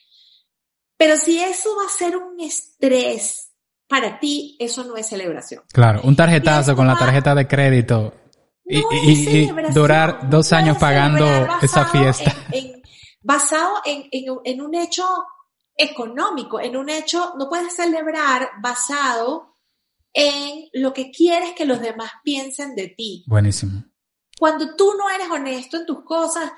[0.98, 3.52] Pero si eso va a ser un estrés
[3.88, 5.64] para ti, eso no es celebración.
[5.72, 8.14] Claro, un tarjetazo con la tarjeta de crédito
[8.66, 11.26] y, durar dos años pagando
[11.62, 12.36] esa fiesta.
[13.22, 15.06] basado en, en, un hecho
[15.76, 19.49] económico, en un hecho, no puedes celebrar basado
[20.14, 23.24] en lo que quieres que los demás piensen de ti.
[23.28, 23.84] Buenísimo.
[24.38, 26.52] Cuando tú no eres honesto en tus cosas,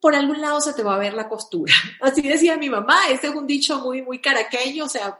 [0.00, 1.72] por algún lado se te va a ver la costura.
[2.00, 5.18] Así decía mi mamá, ese es un dicho muy, muy caraqueño, o sea,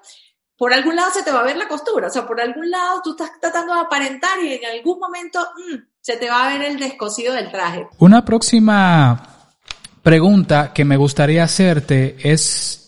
[0.56, 3.00] por algún lado se te va a ver la costura, o sea, por algún lado
[3.02, 6.68] tú estás tratando de aparentar y en algún momento mm, se te va a ver
[6.68, 7.86] el descosido del traje.
[7.98, 9.54] Una próxima
[10.02, 12.87] pregunta que me gustaría hacerte es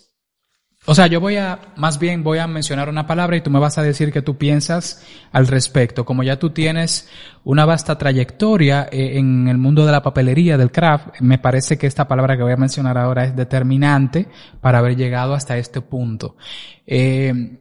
[0.91, 3.61] o sea, yo voy a, más bien voy a mencionar una palabra y tú me
[3.61, 6.05] vas a decir qué tú piensas al respecto.
[6.05, 7.09] Como ya tú tienes
[7.45, 11.87] una vasta trayectoria eh, en el mundo de la papelería, del craft, me parece que
[11.87, 14.27] esta palabra que voy a mencionar ahora es determinante
[14.61, 16.35] para haber llegado hasta este punto.
[16.85, 17.61] Eh,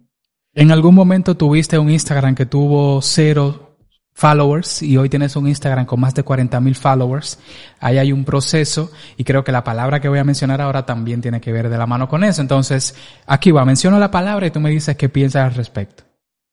[0.56, 3.69] en algún momento tuviste un Instagram que tuvo cero
[4.14, 7.40] followers y hoy tienes un Instagram con más de 40 mil followers.
[7.80, 11.22] Ahí hay un proceso y creo que la palabra que voy a mencionar ahora también
[11.22, 12.42] tiene que ver de la mano con eso.
[12.42, 12.96] Entonces,
[13.26, 16.04] aquí va, menciono la palabra y tú me dices qué piensas al respecto.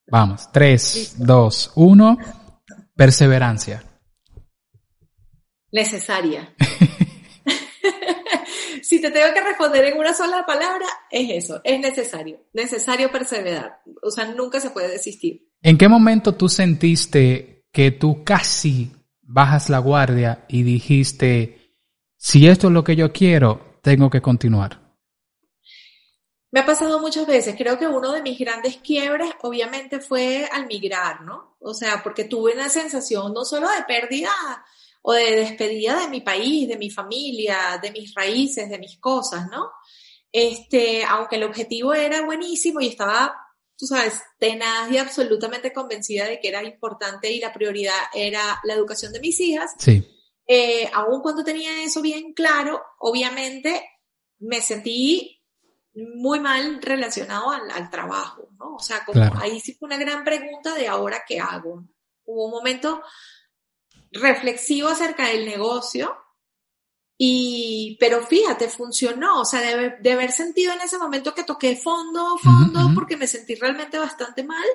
[0.09, 2.16] Vamos, tres, dos, uno,
[2.94, 3.82] perseverancia.
[5.72, 6.54] Necesaria.
[8.82, 13.80] si te tengo que responder en una sola palabra, es eso, es necesario, necesario perseverar.
[14.02, 15.50] O sea, nunca se puede desistir.
[15.62, 18.92] ¿En qué momento tú sentiste que tú casi
[19.22, 21.74] bajas la guardia y dijiste,
[22.16, 24.86] si esto es lo que yo quiero, tengo que continuar?
[26.50, 27.54] Me ha pasado muchas veces.
[27.57, 31.57] Creo que uno de mis grandes quiebres, obviamente, fue al migrar, ¿no?
[31.61, 34.30] O sea, porque tuve una sensación no solo de pérdida
[35.02, 39.48] o de despedida de mi país, de mi familia, de mis raíces, de mis cosas,
[39.50, 39.70] ¿no?
[40.32, 43.45] Este, aunque el objetivo era buenísimo y estaba
[43.77, 48.74] tú sabes, tenaz y absolutamente convencida de que era importante y la prioridad era la
[48.74, 49.72] educación de mis hijas.
[49.79, 50.07] Sí.
[50.47, 53.83] Eh, aún cuando tenía eso bien claro, obviamente
[54.39, 55.43] me sentí
[55.95, 58.74] muy mal relacionado al, trabajo, ¿no?
[58.74, 61.85] O sea, como ahí sí fue una gran pregunta de ahora qué hago.
[62.24, 63.03] Hubo un momento
[64.12, 66.14] reflexivo acerca del negocio
[67.19, 69.61] y, pero fíjate, funcionó, o sea,
[70.01, 74.45] de, haber sentido en ese momento que toqué fondo, fondo, porque me sentí realmente bastante
[74.45, 74.67] mal,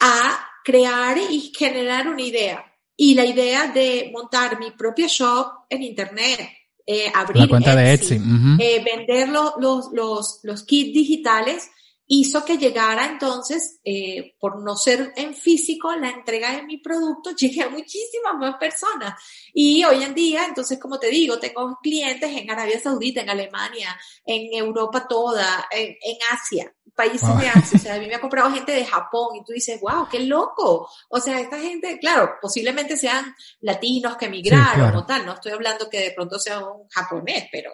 [0.00, 2.64] a crear y generar una idea.
[2.96, 6.40] Y la idea de montar mi propio shop en internet,
[6.86, 8.14] eh, abrir la cuenta de Etsy,
[8.58, 9.52] eh, vender los,
[9.92, 11.70] los, los kits digitales
[12.08, 17.30] hizo que llegara entonces, eh, por no ser en físico, la entrega de mi producto
[17.36, 19.14] llegue a muchísimas más personas.
[19.52, 23.96] Y hoy en día, entonces, como te digo, tengo clientes en Arabia Saudita, en Alemania,
[24.24, 25.96] en Europa toda, en,
[26.32, 27.76] Asia, países de Asia.
[27.76, 30.20] O sea, a mí me ha comprado gente de Japón y tú dices, wow, qué
[30.20, 30.88] loco.
[31.08, 35.26] O sea, esta gente, claro, posiblemente sean latinos que emigraron o tal.
[35.26, 37.72] No estoy hablando que de pronto sea un japonés, pero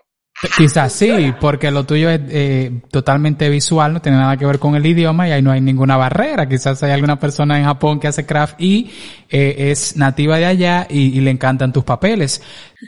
[0.57, 4.75] Quizás sí, porque lo tuyo es eh, totalmente visual, no tiene nada que ver con
[4.75, 6.49] el idioma y ahí no hay ninguna barrera.
[6.49, 8.91] Quizás hay alguna persona en Japón que hace craft y
[9.31, 12.43] eh, es nativa de allá y, le encantan tus papeles.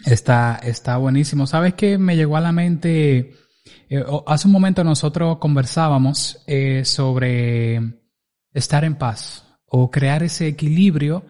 [0.04, 1.46] Está, está buenísimo.
[1.46, 3.34] ¿Sabes qué me llegó a la mente?
[3.88, 6.44] Eh, hace un momento nosotros conversábamos
[6.82, 7.80] sobre
[8.52, 11.24] estar en paz o crear ese equilibrio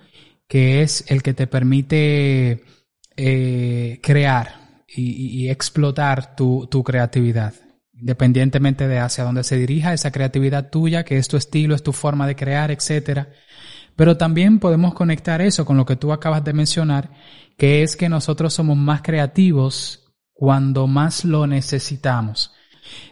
[0.48, 2.64] que es el que te permite
[3.14, 4.63] crear
[4.96, 7.54] y, explotar tu, tu, creatividad,
[7.92, 11.92] independientemente de hacia dónde se dirija esa creatividad tuya, que es tu estilo, es tu
[11.92, 13.28] forma de crear, etcétera.
[13.96, 17.10] Pero también podemos conectar eso con lo que tú acabas de mencionar,
[17.56, 22.52] que es que nosotros somos más creativos cuando más lo necesitamos.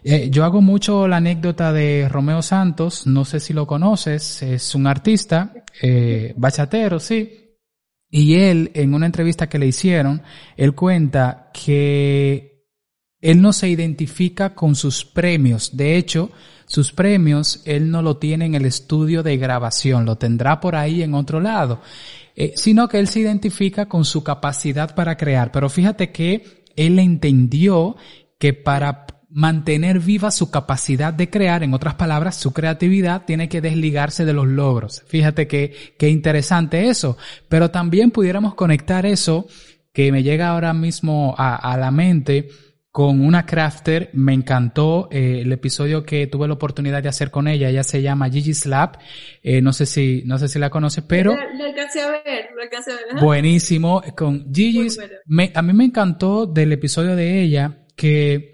[0.02, 4.74] Eh, yo hago mucho la anécdota de Romeo Santos, no sé si lo conoces, es
[4.74, 7.41] un artista, eh, bachatero, sí,
[8.14, 10.22] y él, en una entrevista que le hicieron,
[10.58, 12.68] él cuenta que
[13.22, 15.74] él no se identifica con sus premios.
[15.74, 16.30] De hecho,
[16.66, 21.02] sus premios él no lo tiene en el estudio de grabación, lo tendrá por ahí
[21.02, 21.80] en otro lado,
[22.36, 25.50] eh, sino que él se identifica con su capacidad para crear.
[25.50, 27.96] Pero fíjate que él entendió
[28.38, 33.60] que para mantener viva su capacidad de crear, en otras palabras, su creatividad tiene que
[33.60, 35.02] desligarse de los logros.
[35.06, 37.16] Fíjate que, qué interesante eso,
[37.48, 39.46] pero también pudiéramos conectar eso
[39.92, 42.48] que me llega ahora mismo a, la mente
[42.90, 47.48] con una crafter, me encantó eh, el episodio que tuve la oportunidad de hacer con
[47.48, 48.96] ella, ella se llama Gigi Slap,
[49.42, 51.34] eh, no sé si, no sé si la conoces, pero...
[51.34, 53.22] Lo, alcancé a ver, lo alcancé a ver.
[53.22, 54.88] Buenísimo, con Gigi,
[55.54, 58.52] a mí me encantó del episodio de ella que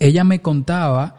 [0.00, 1.16] ella me contaba,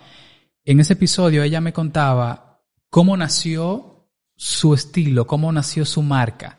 [0.65, 6.57] en ese episodio ella me contaba cómo nació su estilo, cómo nació su marca.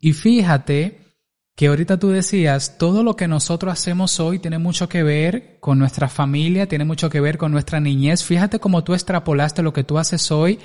[0.00, 1.00] Y fíjate
[1.54, 5.78] que ahorita tú decías, todo lo que nosotros hacemos hoy tiene mucho que ver con
[5.78, 8.24] nuestra familia, tiene mucho que ver con nuestra niñez.
[8.24, 10.58] Fíjate cómo tú extrapolaste lo que tú haces hoy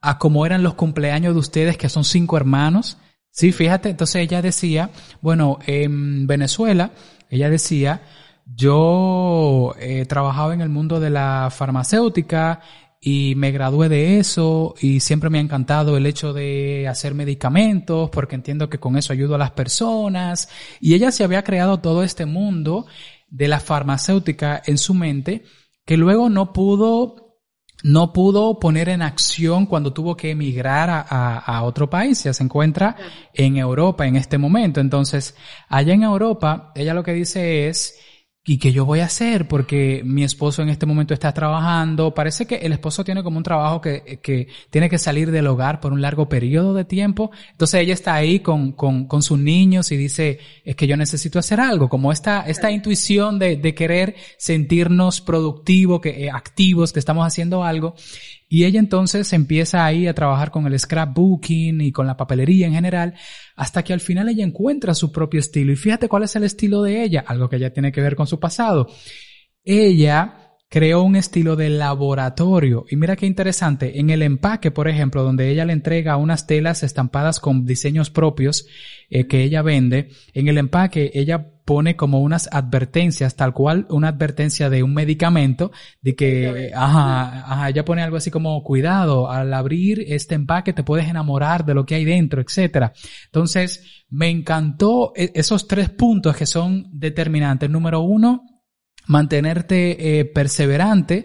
[0.00, 2.98] a cómo eran los cumpleaños de ustedes, que son cinco hermanos.
[3.30, 4.90] Sí, fíjate, entonces ella decía,
[5.20, 6.90] bueno, en Venezuela,
[7.30, 8.02] ella decía,
[8.46, 12.60] yo he trabajado en el mundo de la farmacéutica
[13.04, 18.10] y me gradué de eso y siempre me ha encantado el hecho de hacer medicamentos
[18.10, 20.48] porque entiendo que con eso ayudo a las personas
[20.80, 22.86] y ella se había creado todo este mundo
[23.28, 25.42] de la farmacéutica en su mente
[25.84, 27.22] que luego no pudo
[27.82, 32.44] no pudo poner en acción cuando tuvo que emigrar a, a, otro país, ya se
[32.44, 32.96] encuentra
[33.34, 34.80] en Europa en este momento.
[34.80, 35.34] Entonces,
[35.68, 37.98] allá en Europa, ella lo que dice es,
[38.44, 39.46] ¿Y qué yo voy a hacer?
[39.46, 42.12] Porque mi esposo en este momento está trabajando.
[42.12, 45.78] Parece que el esposo tiene como un trabajo que, que tiene que salir del hogar
[45.78, 47.30] por un largo periodo de tiempo.
[47.52, 51.38] Entonces ella está ahí con, con, con sus niños y dice, es que yo necesito
[51.38, 51.88] hacer algo.
[51.88, 57.62] Como esta, esta intuición de, de querer sentirnos productivos, que, eh, activos, que estamos haciendo
[57.62, 57.94] algo.
[58.54, 62.74] Y ella entonces empieza ahí a trabajar con el scrapbooking y con la papelería en
[62.74, 63.14] general,
[63.56, 65.72] hasta que al final ella encuentra su propio estilo.
[65.72, 68.26] Y fíjate cuál es el estilo de ella, algo que ya tiene que ver con
[68.26, 68.88] su pasado.
[69.64, 72.84] Ella creó un estilo de laboratorio.
[72.90, 76.82] Y mira qué interesante, en el empaque, por ejemplo, donde ella le entrega unas telas
[76.82, 78.66] estampadas con diseños propios
[79.08, 84.08] eh, que ella vende, en el empaque ella pone como unas advertencias, tal cual una
[84.08, 89.52] advertencia de un medicamento, de que, ajá, ajá, ella pone algo así como, cuidado, al
[89.54, 92.92] abrir este empaque te puedes enamorar de lo que hay dentro, etcétera.
[93.26, 97.70] Entonces, me encantó e-, esos tres puntos que son determinantes.
[97.70, 98.44] Número uno,
[99.06, 101.24] mantenerte eh, perseverante,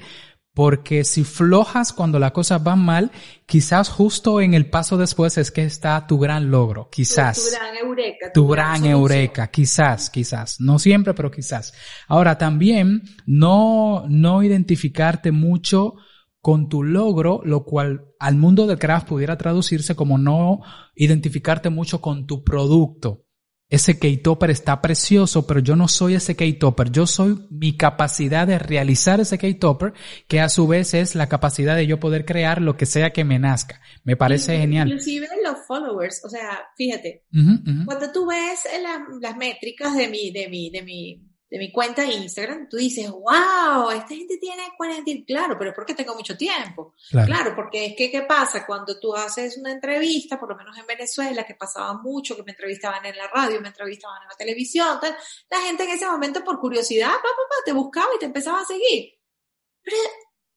[0.57, 3.11] porque si flojas cuando las cosas van mal,
[3.45, 7.37] quizás justo en el paso después es que está tu gran logro, quizás.
[7.37, 8.31] Tu, gran eureka.
[8.33, 10.59] Tu, gran, eureka, quizás, quizás.
[10.59, 11.75] No siempre, pero quizás.
[12.07, 15.93] Ahora, también no, no identificarte mucho
[16.41, 20.61] con tu logro, lo cual al mundo del craft pudiera traducirse como no
[20.95, 23.26] identificarte mucho con tu producto
[23.69, 26.89] ese K-Topper está precioso, pero yo no soy ese K-Topper.
[26.91, 29.93] Yo soy mi capacidad de realizar ese K-Topper,
[30.27, 33.25] que a su vez es la capacidad de yo poder crear lo que sea que
[33.25, 33.81] me nazca.
[34.03, 34.87] Me parece genial.
[34.87, 37.25] Inclusive los followers, o sea, fíjate,
[37.85, 38.61] cuando tú ves
[39.19, 43.09] las métricas de mi, de mi, de mi de mi cuenta de Instagram, tú dices,
[43.09, 46.93] wow, esta gente tiene 40, claro, pero es porque tengo mucho tiempo.
[47.09, 47.55] Claro.
[47.55, 48.65] porque es que, ¿qué pasa?
[48.65, 52.51] Cuando tú haces una entrevista, por lo menos en Venezuela, que pasaba mucho, que me
[52.51, 55.15] entrevistaban en la radio, me entrevistaban en la televisión, tal,
[55.49, 58.65] la gente en ese momento por curiosidad, pa, pa, te buscaba y te empezaba a
[58.65, 59.13] seguir.
[59.81, 59.97] Pero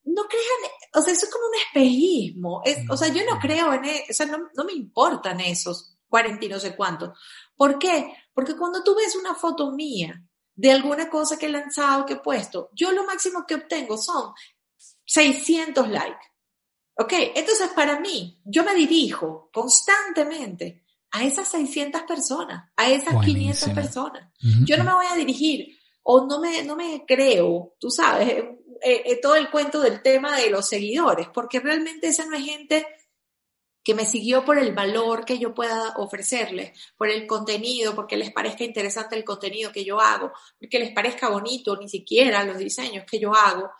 [0.05, 2.62] no crean, o sea, eso es como un espejismo.
[2.64, 5.97] Es, o sea, yo no creo en eso, o sea, no, no me importan esos
[6.09, 7.16] 40 y no sé cuántos.
[7.57, 8.12] ¿Por qué?
[8.34, 10.20] Porque cuando tú ves una foto mía,
[10.61, 14.34] de alguna cosa que he lanzado, que he puesto, yo lo máximo que obtengo son
[15.06, 16.26] 600 likes.
[16.98, 17.14] ¿Ok?
[17.34, 24.30] Entonces, para mí, yo me dirijo constantemente a esas 600 personas, a esas 500 personas.
[24.66, 29.02] Yo no me voy a dirigir o no me, no me creo, tú sabes, eh,
[29.06, 32.86] eh, todo el cuento del tema de los seguidores, porque realmente esa no es gente
[33.83, 38.33] que me siguió por el valor que yo pueda ofrecerles, por el contenido, porque les
[38.33, 43.05] parezca interesante el contenido que yo hago, porque les parezca bonito ni siquiera los diseños
[43.11, 43.70] que yo hago.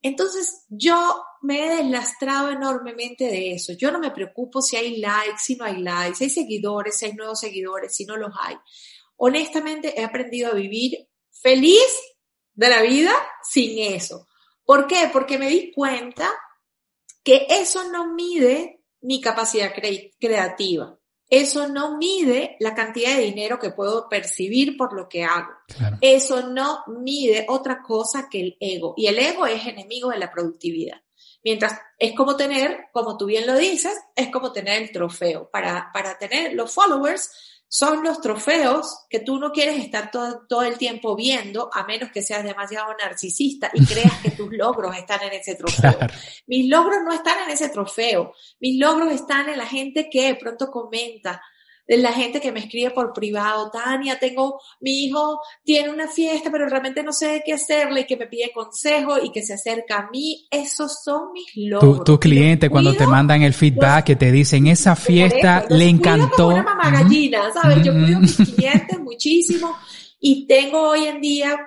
[0.00, 3.72] Entonces yo me he deslastrado enormemente de eso.
[3.72, 7.06] Yo no me preocupo si hay likes, si no hay likes, si hay seguidores, si
[7.06, 8.56] hay nuevos seguidores, si no los hay.
[9.16, 11.86] Honestamente he aprendido a vivir feliz
[12.54, 14.26] de la vida sin eso.
[14.64, 15.10] ¿Por qué?
[15.12, 16.30] Porque me di cuenta
[17.22, 18.73] que eso no mide
[19.04, 19.72] mi capacidad
[20.18, 20.98] creativa.
[21.28, 25.50] Eso no mide la cantidad de dinero que puedo percibir por lo que hago.
[26.00, 28.94] Eso no mide otra cosa que el ego.
[28.96, 31.02] Y el ego es enemigo de la productividad.
[31.42, 35.50] Mientras es como tener, como tú bien lo dices, es como tener el trofeo.
[35.50, 37.30] Para, para tener los followers,
[37.74, 42.12] son los trofeos que tú no quieres estar todo, todo, el tiempo viendo, a menos
[42.12, 45.98] que seas demasiado narcisista y creas que tus logros están en ese trofeo.
[46.46, 48.32] Mis logros no están en ese trofeo.
[48.60, 51.42] Mis logros están en la gente que de pronto comenta,
[51.86, 56.50] de la gente que me escribe por privado, Tania, tengo, mi hijo tiene una fiesta,
[56.50, 59.98] pero realmente no sé qué hacerle y que me pide consejo y que se acerca
[59.98, 62.04] a mí, esos son mis logros.
[62.04, 66.48] Tu, cliente cuando te mandan el feedback que te dicen, esa fiesta le encantó.
[66.48, 67.82] Una mamá gallina, ¿sabes?
[67.82, 69.76] Yo cuido a mis clientes muchísimo
[70.20, 71.58] y tengo hoy en día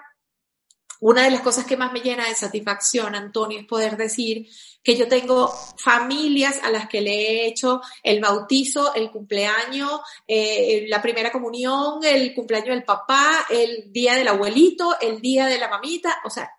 [0.99, 4.47] una de las cosas que más me llena de satisfacción, Antonio, es poder decir
[4.83, 10.85] que yo tengo familias a las que le he hecho el bautizo, el cumpleaños, eh,
[10.87, 15.69] la primera comunión, el cumpleaños del papá, el día del abuelito, el día de la
[15.69, 16.17] mamita.
[16.25, 16.49] O sea,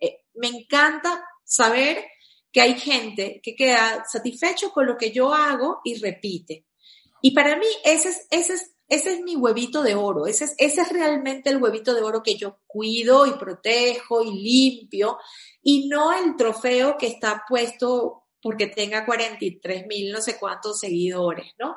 [0.00, 2.04] eh, me encanta saber
[2.52, 6.66] que hay gente que queda satisfecho con lo que yo hago y repite.
[7.22, 10.54] Y para mí ese es, ese es ese es mi huevito de oro, ese es,
[10.58, 15.18] ese es realmente el huevito de oro que yo cuido y protejo y limpio
[15.62, 21.52] y no el trofeo que está puesto porque tenga 43 mil no sé cuántos seguidores,
[21.58, 21.74] ¿no?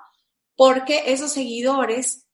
[0.55, 2.27] Porque esos seguidores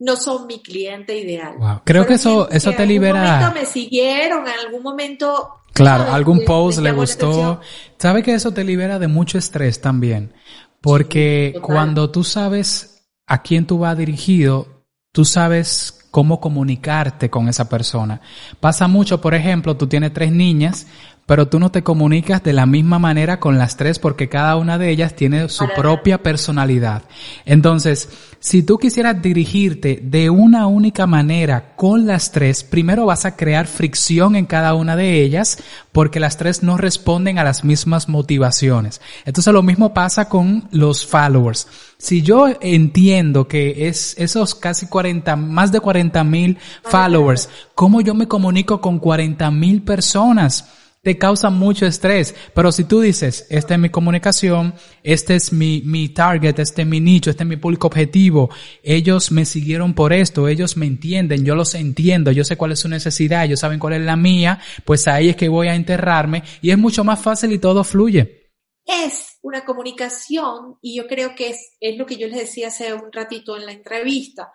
[0.00, 1.56] no son mi cliente ideal.
[1.84, 3.20] Creo que eso, eso te libera.
[3.20, 5.54] En algún momento me siguieron, en algún momento.
[5.72, 7.60] Claro, algún post le gustó.
[7.98, 10.32] ¿Sabe que eso te libera de mucho estrés también?
[10.80, 12.97] Porque cuando tú sabes
[13.28, 18.20] a quién tú vas dirigido, tú sabes cómo comunicarte con esa persona.
[18.58, 20.86] Pasa mucho, por ejemplo, tú tienes tres niñas,
[21.28, 24.78] pero tú no te comunicas de la misma manera con las tres porque cada una
[24.78, 27.02] de ellas tiene su propia personalidad.
[27.44, 28.08] Entonces,
[28.40, 33.66] si tú quisieras dirigirte de una única manera con las tres, primero vas a crear
[33.66, 35.58] fricción en cada una de ellas
[35.92, 39.02] porque las tres no responden a las mismas motivaciones.
[39.26, 41.68] Entonces lo mismo pasa con los followers.
[41.98, 48.14] Si yo entiendo que es esos casi 40, más de 40 mil followers, ¿cómo yo
[48.14, 50.64] me comunico con 40 mil personas?
[51.08, 52.34] Te causa mucho estrés.
[52.52, 56.88] Pero si tú dices, esta es mi comunicación, este es mi, mi target, este es
[56.88, 58.50] mi nicho, este es mi público objetivo,
[58.82, 62.80] ellos me siguieron por esto, ellos me entienden, yo los entiendo, yo sé cuál es
[62.80, 66.42] su necesidad, ellos saben cuál es la mía, pues ahí es que voy a enterrarme
[66.60, 68.50] y es mucho más fácil y todo fluye.
[68.84, 72.92] Es una comunicación y yo creo que es, es lo que yo les decía hace
[72.92, 74.52] un ratito en la entrevista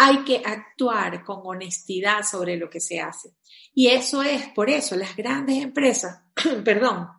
[0.00, 3.30] hay que actuar con honestidad sobre lo que se hace.
[3.78, 6.20] Y eso es, por eso, las grandes empresas,
[6.64, 7.10] perdón,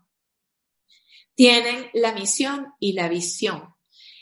[1.33, 3.73] tienen la misión y la visión.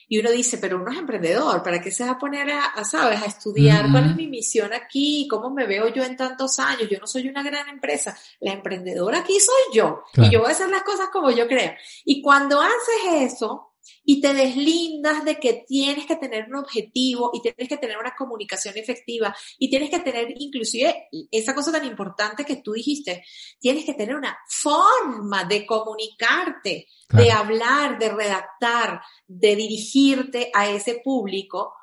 [0.07, 3.23] Y uno dice, pero uno es emprendedor, ¿para qué se va a poner a, sabes,
[3.23, 5.27] a estudiar cuál es mi misión aquí?
[5.27, 6.87] ¿Cómo me veo yo en tantos años?
[6.91, 8.15] Yo no soy una gran empresa.
[8.39, 10.03] La emprendedora aquí soy yo.
[10.17, 11.73] Y yo voy a hacer las cosas como yo creo.
[12.05, 13.66] Y cuando haces eso,
[14.03, 18.15] y te deslindas de que tienes que tener un objetivo y tienes que tener una
[18.17, 23.23] comunicación efectiva y tienes que tener inclusive esa cosa tan importante que tú dijiste,
[23.59, 31.01] tienes que tener una forma de comunicarte, de hablar, de redactar, de dirigirte a ese
[31.03, 31.73] público.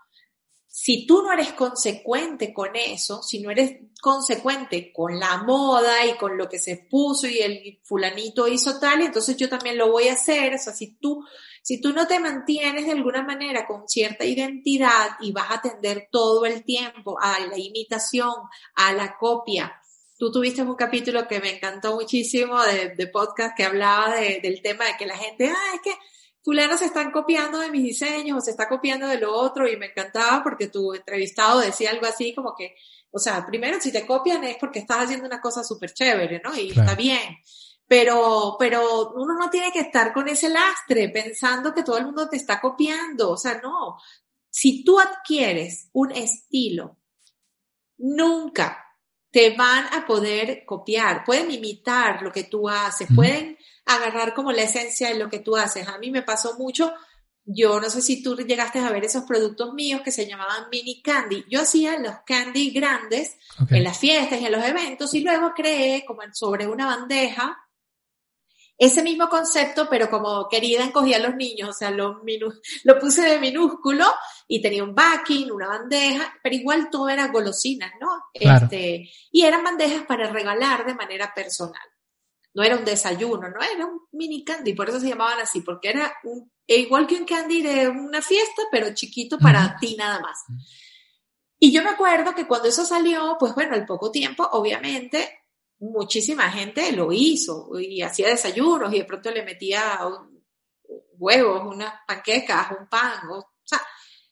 [0.66, 6.16] Si tú no eres consecuente con eso, si no eres consecuente con la moda y
[6.16, 10.08] con lo que se puso y el fulanito hizo tal, entonces yo también lo voy
[10.08, 10.54] a hacer.
[10.54, 11.24] O sea, si tú
[11.64, 16.08] si tú no te mantienes de alguna manera con cierta identidad y vas a atender
[16.12, 18.34] todo el tiempo a la imitación,
[18.74, 19.74] a la copia,
[20.18, 24.96] tú tuviste un capítulo que me encantó muchísimo de, podcast que hablaba del tema de
[24.98, 25.94] que la gente, ah, es que
[26.42, 29.78] fulano se están copiando de mis diseños o se está copiando de lo otro y
[29.78, 32.74] me encantaba porque tu entrevistado decía algo así como que,
[33.10, 36.54] o sea, primero si te copian es porque estás haciendo una cosa súper chévere, ¿no?
[36.54, 37.38] Y está bien
[37.86, 42.28] pero, pero uno no tiene que estar con ese lastre pensando que todo el mundo
[42.28, 43.32] te está copiando.
[43.32, 43.98] O sea, no.
[44.50, 46.98] Si tú adquieres un estilo,
[47.98, 48.84] nunca
[49.30, 51.24] te van a poder copiar.
[51.24, 55.56] Pueden imitar lo que tú haces, pueden agarrar como la esencia de lo que tú
[55.56, 55.88] haces.
[55.88, 56.92] A mí me pasó mucho.
[57.44, 61.02] Yo no sé si tú llegaste a ver esos productos míos que se llamaban mini
[61.02, 61.44] candy.
[61.50, 63.36] Yo hacía los candy grandes
[63.68, 67.58] en las fiestas y en los eventos y luego creé como sobre una bandeja
[68.76, 72.22] ese mismo concepto, pero como querida encogía a los niños, o sea, lo,
[72.84, 74.04] lo puse de minúsculo
[74.48, 78.08] y tenía un backing, una bandeja, pero igual todo era golosinas, ¿no?
[78.32, 81.82] Este, y eran bandejas para regalar de manera personal.
[82.52, 85.90] No era un desayuno, no era un mini candy, por eso se llamaban así, porque
[85.90, 90.44] era un, igual que un candy de una fiesta, pero chiquito para ti nada más.
[91.58, 95.43] Y yo me acuerdo que cuando eso salió, pues bueno, al poco tiempo, obviamente,
[95.90, 100.00] muchísima gente lo hizo y hacía desayunos y de pronto le metía
[101.18, 103.30] huevos, unas panquecas, un pan.
[103.30, 103.80] O, sea,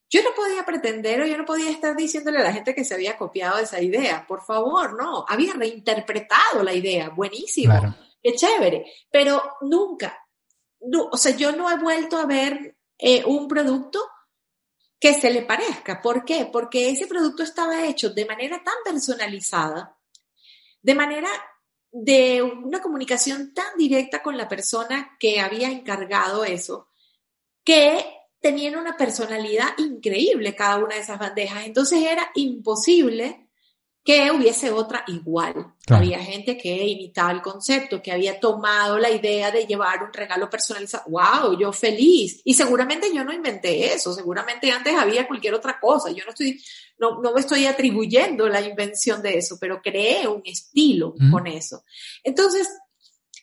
[0.08, 2.94] yo no podía pretender o yo no podía estar diciéndole a la gente que se
[2.94, 4.26] había copiado esa idea.
[4.26, 5.24] Por favor, no.
[5.28, 7.10] Había reinterpretado la idea.
[7.10, 7.74] Buenísimo.
[8.22, 8.92] Qué chévere.
[9.10, 10.18] Pero nunca,
[11.10, 14.00] o sea, yo no he vuelto a ver eh, un producto
[14.98, 16.00] que se le parezca.
[16.00, 16.48] ¿Por qué?
[16.50, 19.98] Porque ese producto estaba hecho de manera tan personalizada
[20.82, 21.28] de manera
[21.90, 26.88] de una comunicación tan directa con la persona que había encargado eso,
[27.64, 28.04] que
[28.40, 31.64] tenían una personalidad increíble cada una de esas bandejas.
[31.64, 33.41] Entonces era imposible
[34.04, 35.74] que hubiese otra igual.
[35.88, 40.50] Había gente que imitaba el concepto, que había tomado la idea de llevar un regalo
[40.50, 41.04] personalizado.
[41.08, 41.58] ¡Wow!
[41.58, 42.40] Yo feliz.
[42.44, 46.10] Y seguramente yo no inventé eso, seguramente antes había cualquier otra cosa.
[46.10, 46.60] Yo no estoy,
[46.98, 51.84] no, no me estoy atribuyendo la invención de eso, pero creé un estilo con eso.
[52.24, 52.68] Entonces,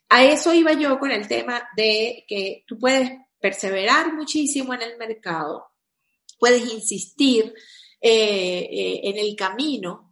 [0.10, 4.98] a eso iba yo con el tema de que tú puedes perseverar muchísimo en el
[4.98, 5.68] mercado,
[6.38, 7.54] puedes insistir
[8.02, 10.09] eh, eh, en el camino,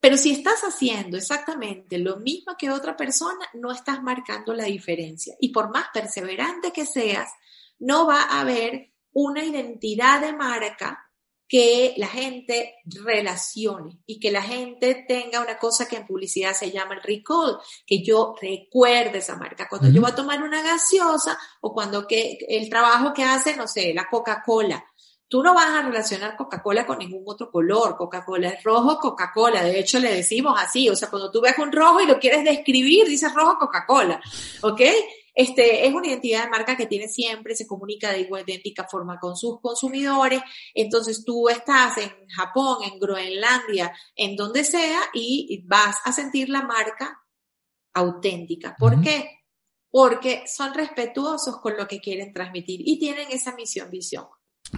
[0.00, 5.36] pero si estás haciendo exactamente lo mismo que otra persona, no estás marcando la diferencia.
[5.38, 7.30] Y por más perseverante que seas,
[7.78, 11.10] no va a haber una identidad de marca
[11.50, 16.70] que la gente relacione y que la gente tenga una cosa que en publicidad se
[16.70, 19.68] llama el recall, que yo recuerde esa marca.
[19.68, 23.66] Cuando yo voy a tomar una gaseosa o cuando que el trabajo que hace, no
[23.66, 24.84] sé, la Coca-Cola,
[25.30, 27.96] Tú no vas a relacionar Coca-Cola con ningún otro color.
[27.96, 29.62] Coca-Cola es rojo, Coca-Cola.
[29.62, 30.88] De hecho, le decimos así.
[30.88, 34.20] O sea, cuando tú ves un rojo y lo quieres describir, dices rojo Coca-Cola.
[34.62, 34.80] ¿Ok?
[35.32, 39.20] Este, es una identidad de marca que tiene siempre, se comunica de igual idéntica forma
[39.20, 40.42] con sus consumidores.
[40.74, 46.62] Entonces tú estás en Japón, en Groenlandia, en donde sea, y vas a sentir la
[46.62, 47.22] marca
[47.94, 48.74] auténtica.
[48.76, 49.30] ¿Por qué?
[49.88, 54.26] Porque son respetuosos con lo que quieren transmitir y tienen esa misión, visión.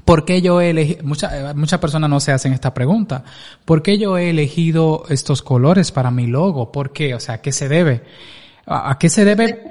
[0.04, 3.24] ¿Por qué yo he elegido, muchas muchas personas no se hacen esta pregunta,
[3.64, 6.72] ¿por qué yo he elegido estos colores para mi logo?
[6.72, 7.14] ¿Por qué?
[7.14, 8.02] O sea, ¿a qué se debe?
[8.66, 9.62] ¿A, qué se debe?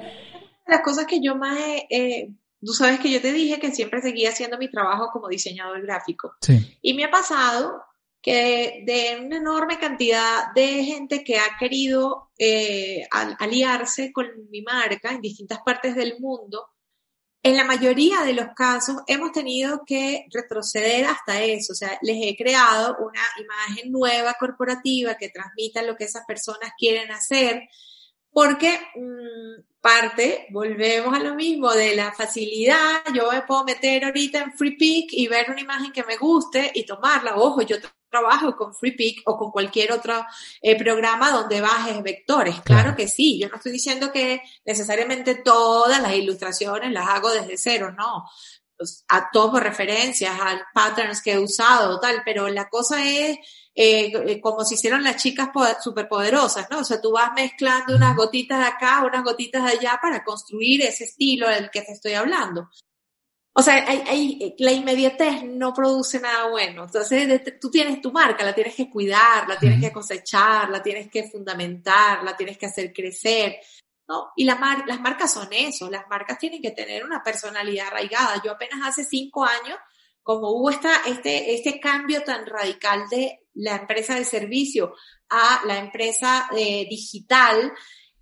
[0.66, 1.58] Las cosas que yo más
[1.90, 5.82] he, tú sabes que yo te dije que siempre seguía haciendo mi trabajo como diseñador
[5.82, 6.34] gráfico.
[6.40, 6.78] Sí.
[6.82, 7.82] Y me ha pasado
[8.22, 15.10] que de una enorme cantidad de gente que ha querido eh, aliarse con mi marca
[15.10, 16.68] en distintas partes del mundo,
[17.42, 22.16] en la mayoría de los casos hemos tenido que retroceder hasta eso, o sea, les
[22.20, 27.68] he creado una imagen nueva corporativa que transmita lo que esas personas quieren hacer,
[28.32, 34.38] porque mm, parte, volvemos a lo mismo, de la facilidad, yo me puedo meter ahorita
[34.40, 37.76] en Free Pick y ver una imagen que me guste y tomarla, ojo, yo
[38.12, 40.24] trabajo con FreePic o con cualquier otro
[40.60, 42.60] eh, programa donde bajes vectores.
[42.60, 42.94] Claro.
[42.94, 47.92] que sí, yo no estoy diciendo que necesariamente todas las ilustraciones las hago desde cero,
[47.96, 48.28] no.
[48.82, 53.38] Pues, a tomo referencias, a patterns que he usado, tal, pero la cosa es
[53.76, 56.80] eh, eh, como se hicieron las chicas superpoderosas, ¿no?
[56.80, 60.82] O sea, tú vas mezclando unas gotitas de acá, unas gotitas de allá para construir
[60.82, 62.70] ese estilo del que te estoy hablando.
[63.54, 66.82] O sea, hay, hay, la inmediatez no produce nada bueno.
[66.82, 71.08] Entonces, tú tienes tu marca, la tienes que cuidar, la tienes que cosechar, la tienes
[71.08, 73.60] que fundamentar, la tienes que hacer crecer.
[74.08, 74.32] ¿No?
[74.36, 78.40] Y la las marcas son eso, las marcas tienen que tener una personalidad arraigada.
[78.44, 79.78] Yo apenas hace cinco años,
[80.22, 84.94] como hubo esta, este, este cambio tan radical de la empresa de servicio
[85.28, 87.72] a la empresa eh, digital,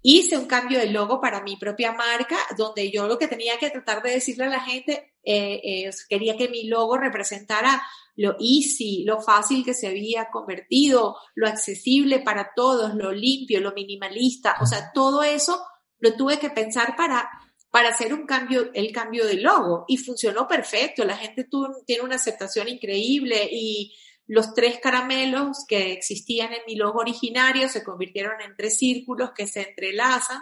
[0.02, 3.70] hice un cambio de logo para mi propia marca, donde yo lo que tenía que
[3.70, 7.82] tratar de decirle a la gente, eh, quería que mi logo representara
[8.16, 13.72] lo easy, lo fácil que se había convertido, lo accesible para todos, lo limpio, lo
[13.72, 15.62] minimalista, o sea, todo eso
[15.98, 17.28] lo tuve que pensar para
[17.70, 21.04] para hacer un cambio, el cambio de logo y funcionó perfecto.
[21.04, 23.94] La gente tuvo, tiene una aceptación increíble y
[24.26, 29.46] los tres caramelos que existían en mi logo originario se convirtieron en tres círculos que
[29.46, 30.40] se entrelazan.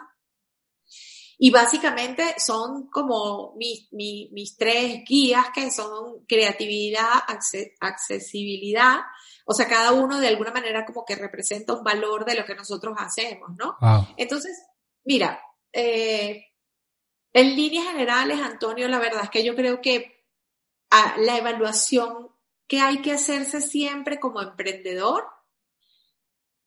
[1.39, 7.23] Y básicamente son como mis, mis, tres guías que son creatividad,
[7.81, 8.99] accesibilidad.
[9.45, 12.57] O sea, cada uno de alguna manera como que representa un valor de lo que
[12.57, 13.77] nosotros hacemos, ¿no?
[14.17, 14.61] Entonces,
[15.05, 15.41] mira,
[15.73, 16.47] eh,
[17.33, 20.25] en líneas generales, Antonio, la verdad es que yo creo que
[20.91, 22.31] ah, la evaluación
[22.67, 25.25] que hay que hacerse siempre como emprendedor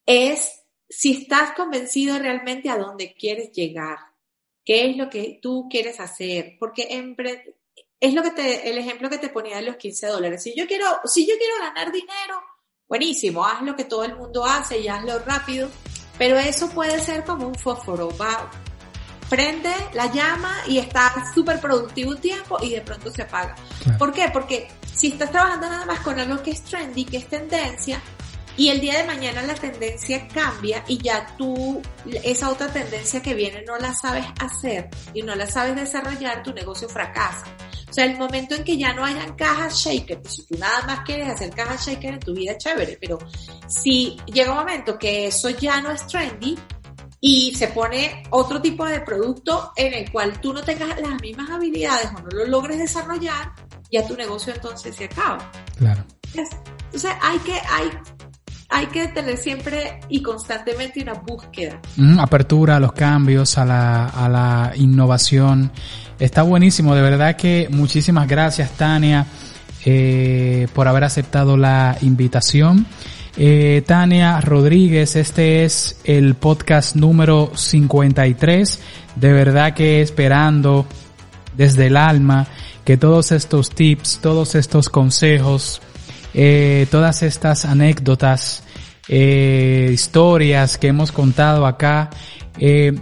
[0.06, 3.98] es si estás convencido realmente a dónde quieres llegar,
[4.64, 6.88] qué es lo que tú quieres hacer, porque
[8.00, 10.42] es lo que te, el ejemplo que te ponía de los 15 dólares.
[10.42, 12.40] Si yo quiero, si yo quiero ganar dinero,
[12.88, 15.68] buenísimo, haz lo que todo el mundo hace y hazlo rápido,
[16.18, 18.50] pero eso puede ser como un fósforo, va,
[19.28, 23.54] prende la llama y está súper productivo un tiempo y de pronto se apaga.
[23.98, 24.28] ¿Por qué?
[24.32, 28.02] Porque si estás trabajando nada más con algo que es trendy, que es tendencia,
[28.56, 31.80] y el día de mañana la tendencia cambia y ya tú,
[32.22, 36.52] esa otra tendencia que viene no la sabes hacer y no la sabes desarrollar, tu
[36.52, 37.44] negocio fracasa.
[37.88, 40.82] O sea, el momento en que ya no hayan cajas shaker, pues si tú nada
[40.86, 43.18] más quieres hacer cajas shaker en tu vida, chévere, pero
[43.68, 46.56] si llega un momento que eso ya no es trendy,
[47.24, 51.48] y se pone otro tipo de producto en el cual tú no tengas las mismas
[51.50, 53.52] habilidades o no lo logres desarrollar,
[53.92, 55.52] ya tu negocio entonces se acaba.
[55.78, 56.04] Claro.
[56.34, 57.90] Entonces hay que, hay,
[58.72, 61.78] hay que tener siempre y constantemente una búsqueda.
[61.96, 65.70] Mm, apertura a los cambios, a la, a la innovación.
[66.18, 69.26] Está buenísimo, de verdad que muchísimas gracias Tania
[69.84, 72.86] eh, por haber aceptado la invitación.
[73.36, 78.80] Eh, Tania Rodríguez, este es el podcast número 53.
[79.16, 80.86] De verdad que esperando
[81.56, 82.46] desde el alma
[82.84, 85.82] que todos estos tips, todos estos consejos,
[86.34, 88.62] eh, todas estas anécdotas,
[89.08, 92.10] eh, historias que hemos contado acá,
[92.58, 92.94] eh,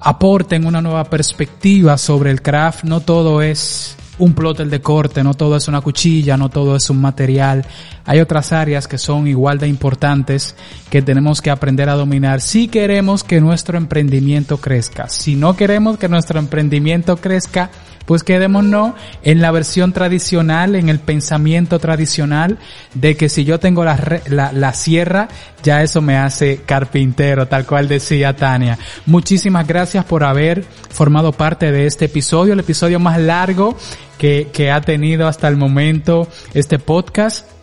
[0.00, 2.84] aporten una nueva perspectiva sobre el craft.
[2.84, 6.90] No todo es un plotter de corte, no todo es una cuchilla, no todo es
[6.90, 7.64] un material.
[8.04, 10.56] Hay otras áreas que son igual de importantes
[10.90, 15.08] que tenemos que aprender a dominar si queremos que nuestro emprendimiento crezca.
[15.08, 17.70] Si no queremos que nuestro emprendimiento crezca,
[18.08, 22.56] pues quedémonos en la versión tradicional, en el pensamiento tradicional
[22.94, 25.28] de que si yo tengo la, la, la sierra,
[25.62, 28.78] ya eso me hace carpintero, tal cual decía Tania.
[29.04, 33.76] Muchísimas gracias por haber formado parte de este episodio, el episodio más largo
[34.16, 37.57] que, que ha tenido hasta el momento este podcast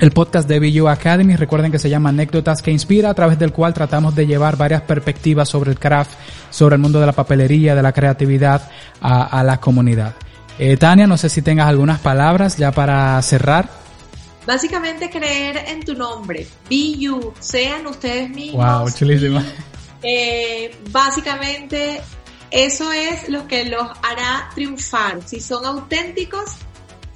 [0.00, 1.36] el podcast de BU Academy.
[1.36, 4.82] Recuerden que se llama Anécdotas que Inspira, a través del cual tratamos de llevar varias
[4.82, 6.12] perspectivas sobre el craft,
[6.50, 8.70] sobre el mundo de la papelería, de la creatividad
[9.00, 10.14] a, la comunidad.
[10.58, 13.68] Eh, Tania, no sé si tengas algunas palabras ya para cerrar.
[14.46, 16.46] Básicamente creer en tu nombre.
[16.70, 18.80] BU, sean ustedes mismos.
[18.80, 19.44] Wow, chulísima.
[20.02, 22.00] Eh, básicamente
[22.50, 25.20] eso es lo que los hará triunfar.
[25.26, 26.56] Si son auténticos,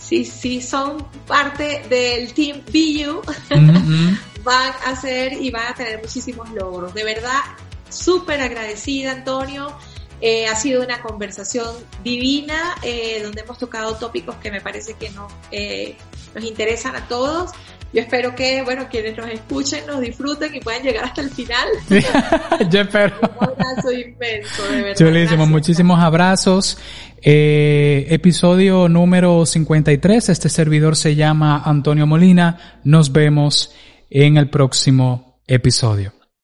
[0.05, 3.23] si, si son parte del team BU,
[4.45, 6.93] van a hacer y van a tener muchísimos logros.
[6.93, 7.41] De verdad,
[7.89, 9.77] súper agradecida, Antonio.
[10.21, 15.11] Eh, ha sido una conversación divina eh, donde hemos tocado tópicos que me parece que
[15.11, 15.97] nos, eh,
[16.35, 17.51] nos interesan a todos.
[17.95, 21.69] Yo espero que, bueno, quienes nos escuchen nos disfruten y puedan llegar hasta el final.
[22.71, 23.15] Yo espero.
[23.23, 24.97] Un abrazo inmenso, de verdad.
[24.97, 26.77] Chulísimo, muchísimos abrazos.
[27.23, 30.29] Eh, episodio número 53.
[30.29, 32.81] Este servidor se llama Antonio Molina.
[32.83, 33.73] Nos vemos
[34.11, 36.24] en el próximo episodio.